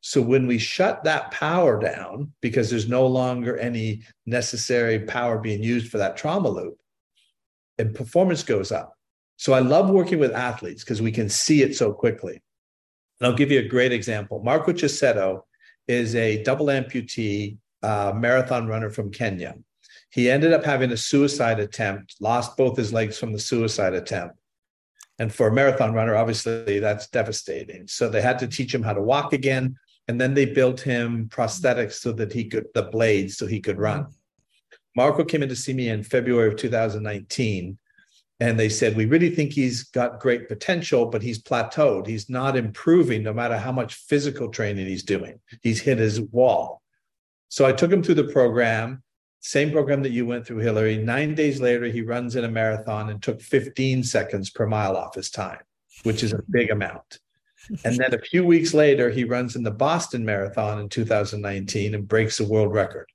[0.00, 5.62] So when we shut that power down, because there's no longer any necessary power being
[5.62, 6.78] used for that trauma loop,
[7.78, 8.94] and performance goes up.
[9.36, 12.42] So I love working with athletes because we can see it so quickly.
[13.20, 14.42] And I'll give you a great example.
[14.42, 15.42] Marko Cheseto
[15.88, 19.54] is a double amputee uh, marathon runner from Kenya.
[20.14, 24.36] He ended up having a suicide attempt, lost both his legs from the suicide attempt.
[25.18, 27.88] And for a marathon runner, obviously that's devastating.
[27.88, 29.74] So they had to teach him how to walk again.
[30.06, 33.76] And then they built him prosthetics so that he could, the blades, so he could
[33.76, 34.06] run.
[34.94, 37.76] Marko came in to see me in February of 2019
[38.40, 42.56] and they said we really think he's got great potential but he's plateaued he's not
[42.56, 46.82] improving no matter how much physical training he's doing he's hit his wall
[47.48, 49.03] so i took him through the program
[49.44, 53.10] same program that you went through hilary nine days later he runs in a marathon
[53.10, 55.60] and took 15 seconds per mile off his time
[56.02, 57.18] which is a big amount
[57.84, 62.08] and then a few weeks later he runs in the boston marathon in 2019 and
[62.08, 63.06] breaks the world record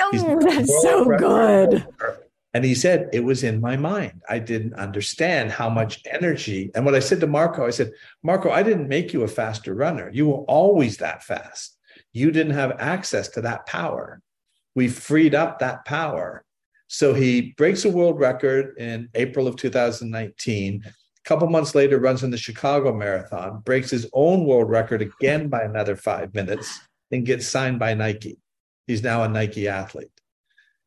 [0.00, 1.86] oh, that's so good
[2.54, 4.20] and he said, It was in my mind.
[4.28, 6.70] I didn't understand how much energy.
[6.74, 9.74] And what I said to Marko, I said, Marko, I didn't make you a faster
[9.74, 10.10] runner.
[10.12, 11.78] You were always that fast.
[12.12, 14.20] You didn't have access to that power.
[14.74, 16.44] We freed up that power.
[16.88, 20.82] So he breaks a world record in April of 2019.
[20.84, 25.48] A couple months later, runs in the Chicago Marathon, breaks his own world record again
[25.48, 28.38] by another five minutes, and gets signed by Nike.
[28.86, 30.10] He's now a Nike athlete.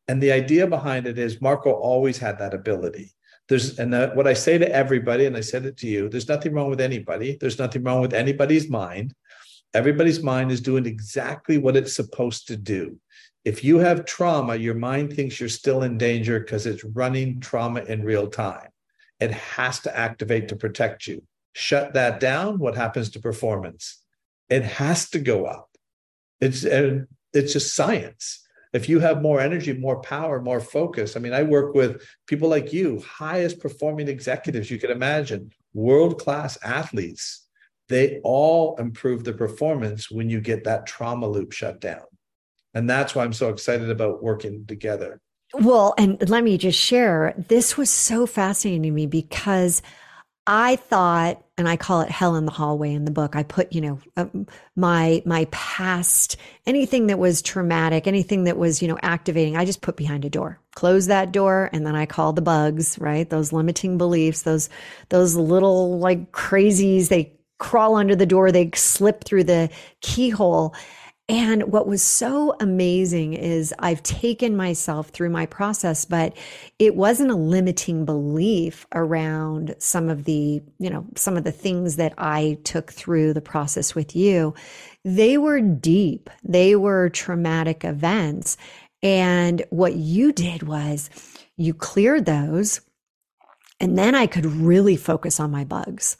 [0.08, 3.12] And the idea behind it is Marko always had that ability.
[3.48, 6.28] There's and that, what I say to everybody, and I said it to you, there's
[6.28, 7.36] nothing wrong with anybody.
[7.40, 9.14] There's nothing wrong with anybody's mind.
[9.74, 12.98] Everybody's mind is doing exactly what it's supposed to do.
[13.46, 17.80] If you have trauma, your mind thinks you're still in danger because it's running trauma
[17.84, 18.70] in real time.
[19.20, 21.22] It has to activate to protect you.
[21.52, 22.58] Shut that down.
[22.58, 24.02] What happens to performance?
[24.50, 25.70] It has to go up.
[26.40, 28.42] It's it's just science
[28.72, 31.16] if you have more energy, more power, more focus.
[31.16, 36.20] I mean, I work with people like you, highest performing executives you can imagine, world
[36.20, 37.46] class athletes.
[37.88, 42.02] They all improve the performance when you get that trauma loop shut down.
[42.76, 45.18] And that's why I'm so excited about working together.
[45.54, 49.80] Well, and let me just share this was so fascinating to me because
[50.46, 53.34] I thought, and I call it hell in the hallway in the book.
[53.34, 54.46] I put, you know, um,
[54.76, 59.56] my my past, anything that was traumatic, anything that was, you know, activating.
[59.56, 62.98] I just put behind a door, close that door, and then I call the bugs,
[62.98, 63.30] right?
[63.30, 64.68] Those limiting beliefs, those
[65.08, 67.08] those little like crazies.
[67.08, 69.70] They crawl under the door, they slip through the
[70.02, 70.74] keyhole,
[71.28, 76.36] and what was so amazing is I've taken myself through my process, but
[76.78, 81.96] it wasn't a limiting belief around some of the, you know, some of the things
[81.96, 84.54] that I took through the process with you.
[85.04, 88.56] They were deep, they were traumatic events.
[89.02, 91.10] And what you did was
[91.56, 92.80] you cleared those.
[93.80, 96.16] And then I could really focus on my bugs.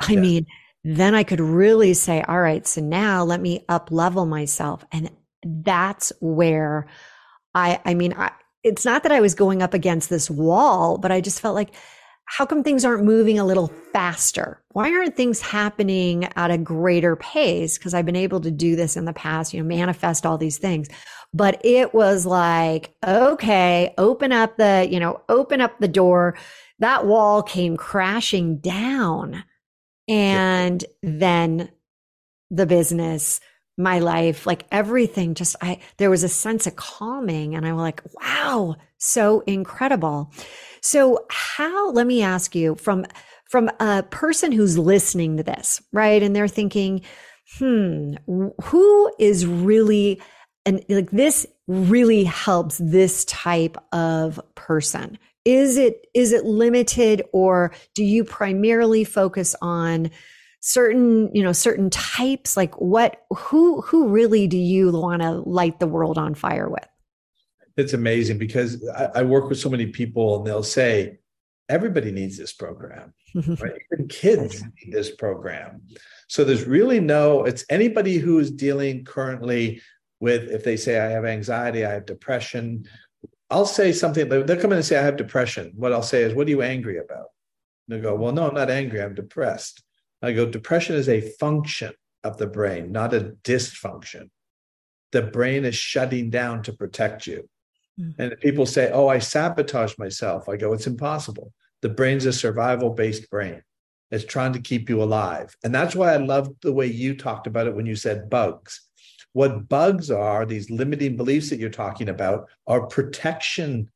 [0.00, 0.20] I yeah.
[0.20, 0.46] mean,
[0.88, 4.84] then I could really say, all right, so now let me up level myself.
[4.92, 5.10] And
[5.44, 6.86] that's where
[7.56, 8.30] I, I mean, I,
[8.62, 11.74] it's not that I was going up against this wall, but I just felt like,
[12.26, 14.62] how come things aren't moving a little faster?
[14.72, 17.78] Why aren't things happening at a greater pace?
[17.78, 20.58] Because I've been able to do this in the past, you know, manifest all these
[20.58, 20.88] things.
[21.34, 26.36] But it was like, okay, open up the, you know, open up the door.
[26.78, 29.44] That wall came crashing down
[30.08, 31.70] and then
[32.50, 33.40] the business
[33.78, 38.00] my life like everything just i there was a sense of calming and i'm like
[38.14, 40.32] wow so incredible.
[40.80, 43.06] So how let me ask you from
[43.48, 47.02] from a person who's listening to this right and they're thinking
[47.58, 48.14] hmm
[48.64, 50.20] who is really
[50.64, 57.72] and like this really helps this type of person is it is it limited or
[57.94, 60.10] do you primarily focus on
[60.60, 62.56] certain you know certain types?
[62.56, 66.86] Like what who who really do you want to light the world on fire with?
[67.76, 71.18] It's amazing because I, I work with so many people and they'll say
[71.68, 73.72] everybody needs this program right?
[73.92, 75.82] Even kids need this program.
[76.28, 79.80] So there's really no it's anybody who is dealing currently
[80.18, 82.84] with if they say i have anxiety i have depression
[83.50, 85.72] I'll say something, they'll come in and say, I have depression.
[85.76, 87.26] What I'll say is, What are you angry about?
[87.88, 89.00] And they go, Well, no, I'm not angry.
[89.02, 89.82] I'm depressed.
[90.22, 91.92] I go, Depression is a function
[92.24, 94.30] of the brain, not a dysfunction.
[95.12, 97.48] The brain is shutting down to protect you.
[98.00, 98.20] Mm-hmm.
[98.20, 100.48] And people say, Oh, I sabotage myself.
[100.48, 101.52] I go, It's impossible.
[101.82, 103.62] The brain's a survival based brain.
[104.10, 105.54] it's trying to keep you alive.
[105.62, 108.85] And that's why I love the way you talked about it when you said bugs.
[109.36, 113.90] What bugs are, these limiting beliefs that you're talking about, are protection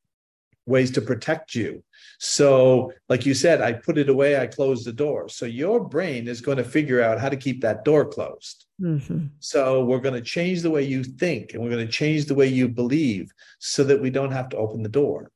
[0.67, 1.83] ways to protect you.
[2.19, 5.31] So, like you said, I put it away, I close the door.
[5.31, 8.67] So, your brain is going to figure out how to keep that door closed.
[8.83, 9.29] Mm-hmm.
[9.39, 12.35] So, we're going to change the way you think and we're going to change the
[12.35, 15.31] way you believe so that we don't have to open the door.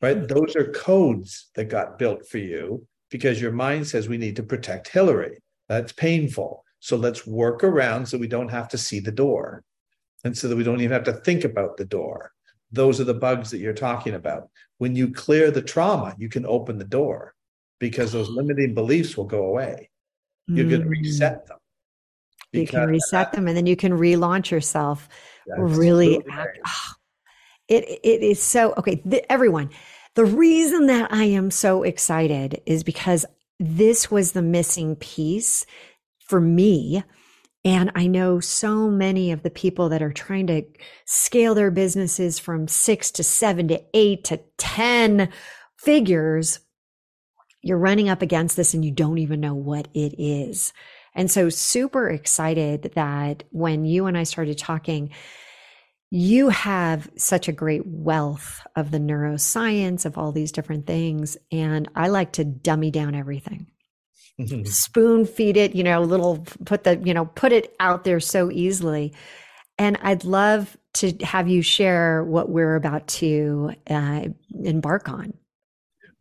[0.00, 0.18] Right?
[0.18, 0.32] Mm-hmm.
[0.32, 4.44] Those are codes that got built for you because your mind says we need to
[4.44, 5.42] protect Hilary.
[5.68, 6.64] That's painful.
[6.82, 9.62] So let's work around so we don't have to see the door
[10.24, 12.32] and so that we don't even have to think about the door.
[12.72, 14.48] Those are the bugs that you're talking about.
[14.78, 17.34] When you clear the trauma, you can open the door
[17.78, 19.90] because those limiting beliefs will go away.
[20.48, 20.70] You're mm.
[20.70, 21.58] going to reset them.
[22.50, 25.08] You can reset them and then you can relaunch yourself.
[25.56, 26.92] Really, act, oh,
[27.68, 28.96] it it is so okay.
[28.96, 29.70] Th- everyone,
[30.16, 33.24] the reason that I am so excited is because
[33.58, 35.64] this was the missing piece
[36.26, 37.02] for me.
[37.64, 40.64] And I know so many of the people that are trying to
[41.04, 45.28] scale their businesses from six to seven to eight to 10
[45.78, 46.58] figures.
[47.62, 50.72] You're running up against this and you don't even know what it is.
[51.14, 55.10] And so, super excited that when you and I started talking,
[56.10, 61.36] you have such a great wealth of the neuroscience of all these different things.
[61.50, 63.68] And I like to dummy down everything.
[64.64, 68.50] Spoon feed it, you know, little put the, you know, put it out there so
[68.50, 69.12] easily.
[69.78, 74.28] And I'd love to have you share what we're about to uh,
[74.64, 75.34] embark on.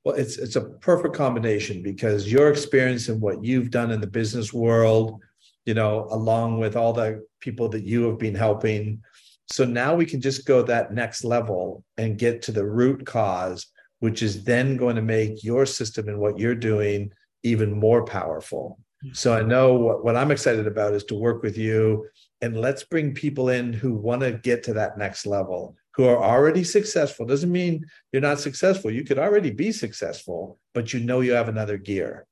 [0.04, 4.08] Well, it's it's a perfect combination because your experience and what you've done in the
[4.08, 5.20] business world,
[5.66, 9.04] you know, along with all the people that you have been helping,
[9.52, 13.68] so now we can just go that next level and get to the root cause,
[14.00, 17.12] which is then going to make your system and what you're doing
[17.44, 18.80] even more powerful.
[19.14, 22.08] So I know what, what I'm excited about is to work with you
[22.42, 26.24] and let's bring people in who want to get to that next level, who are
[26.24, 27.26] already successful.
[27.26, 28.92] Doesn't mean you're not successful.
[28.92, 32.28] You could already be successful, but you know you have another gear.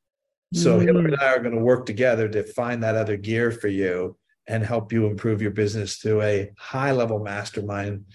[0.53, 0.85] So mm.
[0.85, 4.17] Hilary and I are going to work together to find that other gear for you
[4.47, 8.05] and help you improve your business through a high level mastermind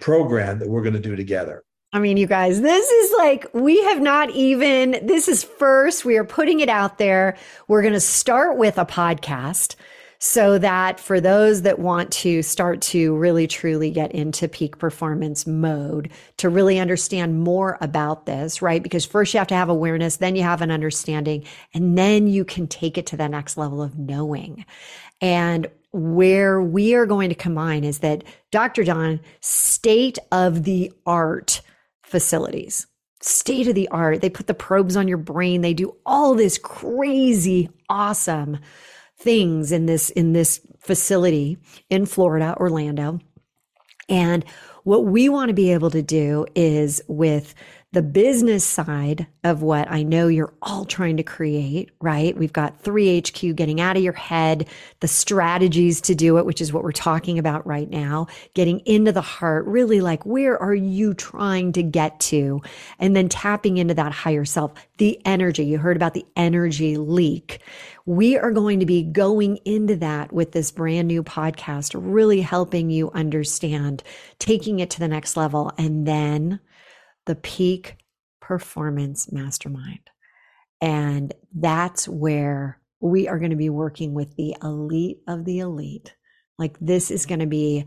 [0.00, 1.62] program that we're going to do together.
[1.96, 6.04] I mean, you guys, this is like, we have not even, this is first.
[6.04, 7.38] We are putting it out there.
[7.68, 9.76] We're going to start with a podcast
[10.18, 15.46] so that for those that want to start to really truly get into peak performance
[15.46, 18.82] mode to really understand more about this, right?
[18.82, 22.44] Because first you have to have awareness, then you have an understanding, and then you
[22.44, 24.66] can take it to the next level of knowing.
[25.22, 28.84] And where we are going to combine is that Dr.
[28.84, 31.62] Don, state of the art
[32.06, 32.86] facilities,
[33.20, 34.20] state of the art.
[34.20, 35.60] They put the probes on your brain.
[35.60, 38.58] They do all this crazy, awesome
[39.18, 41.58] things in this, in this facility
[41.90, 43.18] in Florida, Orlando.
[44.08, 44.44] And
[44.84, 47.54] what we want to be able to do is with
[47.96, 52.36] the business side of what I know you're all trying to create, right?
[52.36, 54.68] We've got 3HQ getting out of your head,
[55.00, 59.12] the strategies to do it, which is what we're talking about right now, getting into
[59.12, 62.60] the heart, really like where are you trying to get to?
[62.98, 65.64] And then tapping into that higher self, the energy.
[65.64, 67.62] You heard about the energy leak.
[68.04, 72.90] We are going to be going into that with this brand new podcast, really helping
[72.90, 74.02] you understand,
[74.38, 76.60] taking it to the next level, and then
[77.26, 77.96] the peak
[78.40, 80.10] performance mastermind.
[80.80, 86.14] And that's where we are going to be working with the elite of the elite.
[86.58, 87.84] Like this is going to be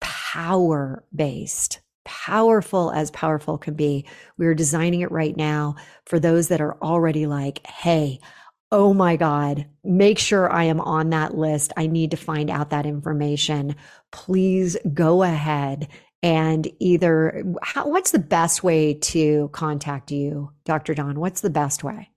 [0.00, 4.06] power based, powerful as powerful can be.
[4.36, 5.76] We are designing it right now
[6.06, 8.20] for those that are already like, hey,
[8.70, 11.72] oh my God, make sure I am on that list.
[11.76, 13.76] I need to find out that information.
[14.12, 15.88] Please go ahead
[16.22, 20.94] and either how, what's the best way to contact you, Dr.
[20.94, 21.20] Don?
[21.20, 22.10] What's the best way?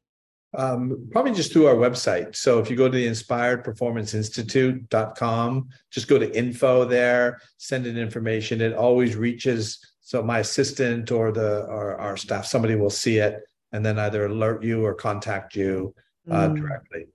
[0.58, 2.36] Um, probably just through our website.
[2.36, 8.60] So if you go to the inspiredperformanceinstitute.com, just go to info there, send in information.
[8.60, 9.80] It always reaches.
[10.02, 14.26] So my assistant or the or our staff, somebody will see it and then either
[14.26, 15.96] alert you or contact you
[16.30, 16.58] uh, mm.
[16.58, 17.06] directly.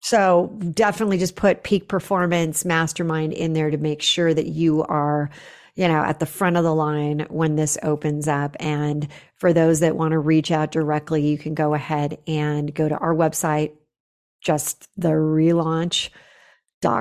[0.00, 5.28] So definitely just put peak performance mastermind in there to make sure that you are
[5.76, 8.56] you know, at the front of the line when this opens up.
[8.58, 9.06] And
[9.36, 12.96] for those that want to reach out directly, you can go ahead and go to
[12.96, 13.72] our website,
[14.40, 16.10] just the relaunch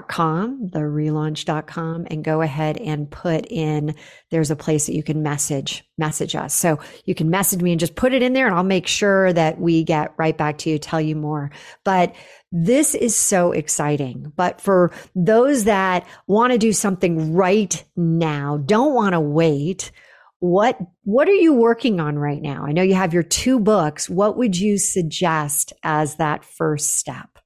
[0.07, 3.95] com, the relaunch.com, and go ahead and put in
[4.31, 6.53] there's a place that you can message message us.
[6.53, 9.31] So you can message me and just put it in there and I'll make sure
[9.33, 11.51] that we get right back to you, tell you more.
[11.83, 12.15] But
[12.57, 14.31] this is so exciting.
[14.37, 19.91] But for those that want to do something right now, don't want to wait,
[20.39, 22.65] what what are you working on right now?
[22.65, 24.09] I know you have your two books.
[24.09, 27.39] What would you suggest as that first step?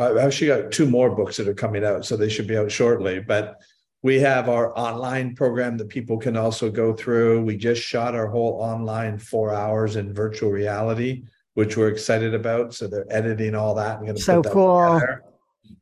[0.00, 2.72] I've actually got two more books that are coming out, so they should be out
[2.72, 3.20] shortly.
[3.20, 3.60] But
[4.02, 7.44] we have our online program that people can also go through.
[7.44, 12.74] We just shot our whole online four hours in virtual reality, which we're excited about.
[12.74, 13.98] So they're editing all that.
[13.98, 14.94] and going to so cool.
[14.94, 15.24] Together.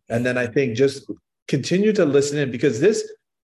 [0.09, 1.11] And then I think just
[1.49, 3.11] continue to listen in because this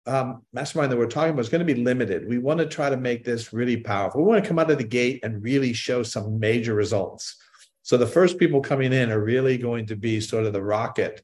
[0.06, 2.28] um, mastermind that we're talking about is going to be limited.
[2.28, 4.22] We want to try to make this really powerful.
[4.22, 7.36] We want to come out of the gate and really show some major results.
[7.82, 11.22] So the first people coming in are really going to be sort of the rocket,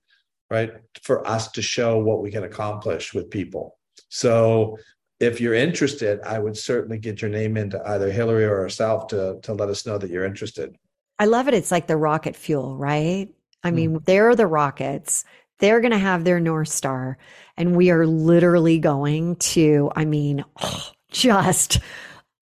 [0.51, 0.73] right,
[1.03, 3.79] for us to show what we can accomplish with people.
[4.09, 4.79] So
[5.21, 9.39] if you're interested, I would certainly get your name into either Hilary or herself to,
[9.43, 10.77] to let us know that you're interested.
[11.19, 11.55] I love it.
[11.55, 13.29] It's like the rocket fuel, right?
[13.63, 14.05] I mean, mm.
[14.05, 15.25] they're the rockets.
[15.61, 17.19] They're going to have their North Star.
[17.57, 21.79] And we are literally going to, I mean, oh, just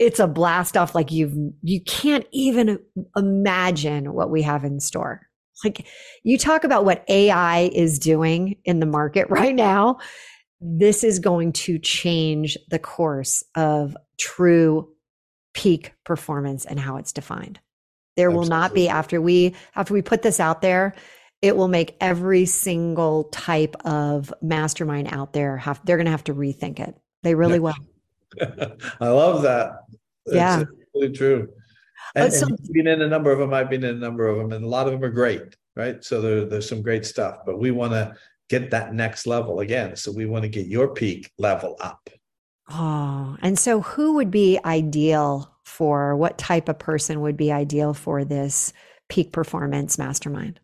[0.01, 2.81] it's a blast off like you've you can't even
[3.17, 5.29] imagine what we have in store
[5.63, 5.87] like
[6.23, 9.99] you talk about what ai is doing in the market right now
[10.61, 14.89] this is going to change the course of true
[15.53, 17.61] peak performance and how it's defined
[18.21, 18.51] there Absolutely.
[18.51, 20.95] will not be after we after we put this out there
[21.43, 26.25] it will make every single type of mastermind out there have they're going to have
[26.25, 27.75] to rethink it they really will
[29.01, 29.85] I love that.
[30.27, 30.65] That's yeah,
[30.95, 31.49] really true.
[32.15, 33.55] And, so, and you've been in a number of them.
[33.55, 36.03] I've been in a number of them, and a lot of them are great, right?
[36.03, 38.15] So there, there's some great stuff, but we want to
[38.49, 39.97] get that next level again.
[39.97, 42.09] So we want to get your peak level up.
[42.69, 47.95] Oh, and so who would be ideal for what type of person would be ideal
[47.95, 48.73] for this
[49.09, 50.61] peak performance mastermind?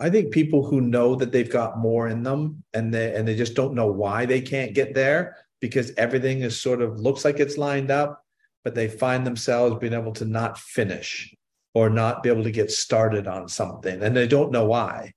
[0.00, 3.36] I think people who know that they've got more in them and they and they
[3.36, 7.40] just don't know why they can't get there because everything is sort of looks like
[7.40, 8.24] it's lined up,
[8.64, 11.34] but they find themselves being able to not finish
[11.74, 14.02] or not be able to get started on something.
[14.02, 15.12] And they don't know why.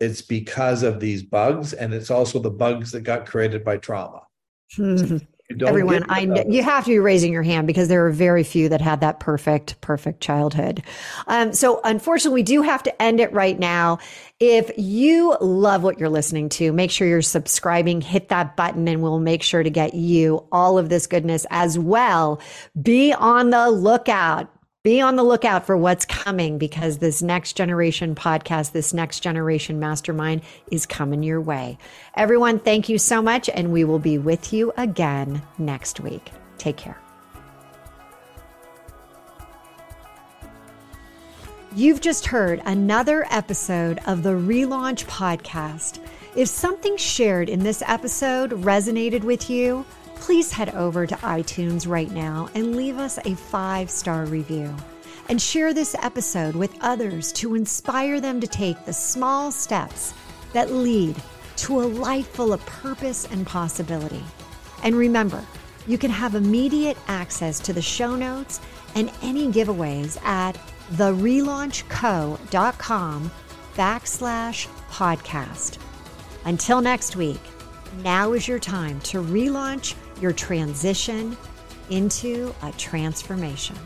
[0.00, 1.72] It's because of these bugs.
[1.72, 4.22] And it's also the bugs that got created by trauma.
[5.66, 8.80] Everyone, I you have to be raising your hand because there are very few that
[8.80, 10.82] had that perfect, perfect childhood.
[11.26, 13.98] Um, so unfortunately, we do have to end it right now.
[14.38, 19.02] If you love what you're listening to, make sure you're subscribing, hit that button, and
[19.02, 22.40] we'll make sure to get you all of this goodness as well.
[22.80, 24.48] Be on the lookout
[24.82, 29.78] be on the lookout for what's coming because this next generation podcast, this next generation
[29.78, 31.76] mastermind is coming your way.
[32.14, 36.30] Everyone, thank you so much, and we will be with you again next week.
[36.56, 36.98] Take care.
[41.76, 46.02] You've just heard another episode of the Relaunch Podcast.
[46.34, 49.84] If something shared in this episode resonated with you,
[50.20, 54.74] please head over to iTunes right now and leave us a five star review.
[55.28, 60.12] And share this episode with others to inspire them to take the small steps
[60.52, 61.16] that lead
[61.56, 64.22] to a life full of purpose and possibility.
[64.82, 65.44] And remember,
[65.86, 68.60] you can have immediate access to the show notes
[68.94, 70.58] and any giveaways at
[70.92, 73.30] therelaunchco.com
[73.74, 75.78] backslash podcast.
[76.44, 77.40] Until next week,
[78.02, 81.36] now is your time to relaunch your transition
[81.90, 83.76] into a transformation.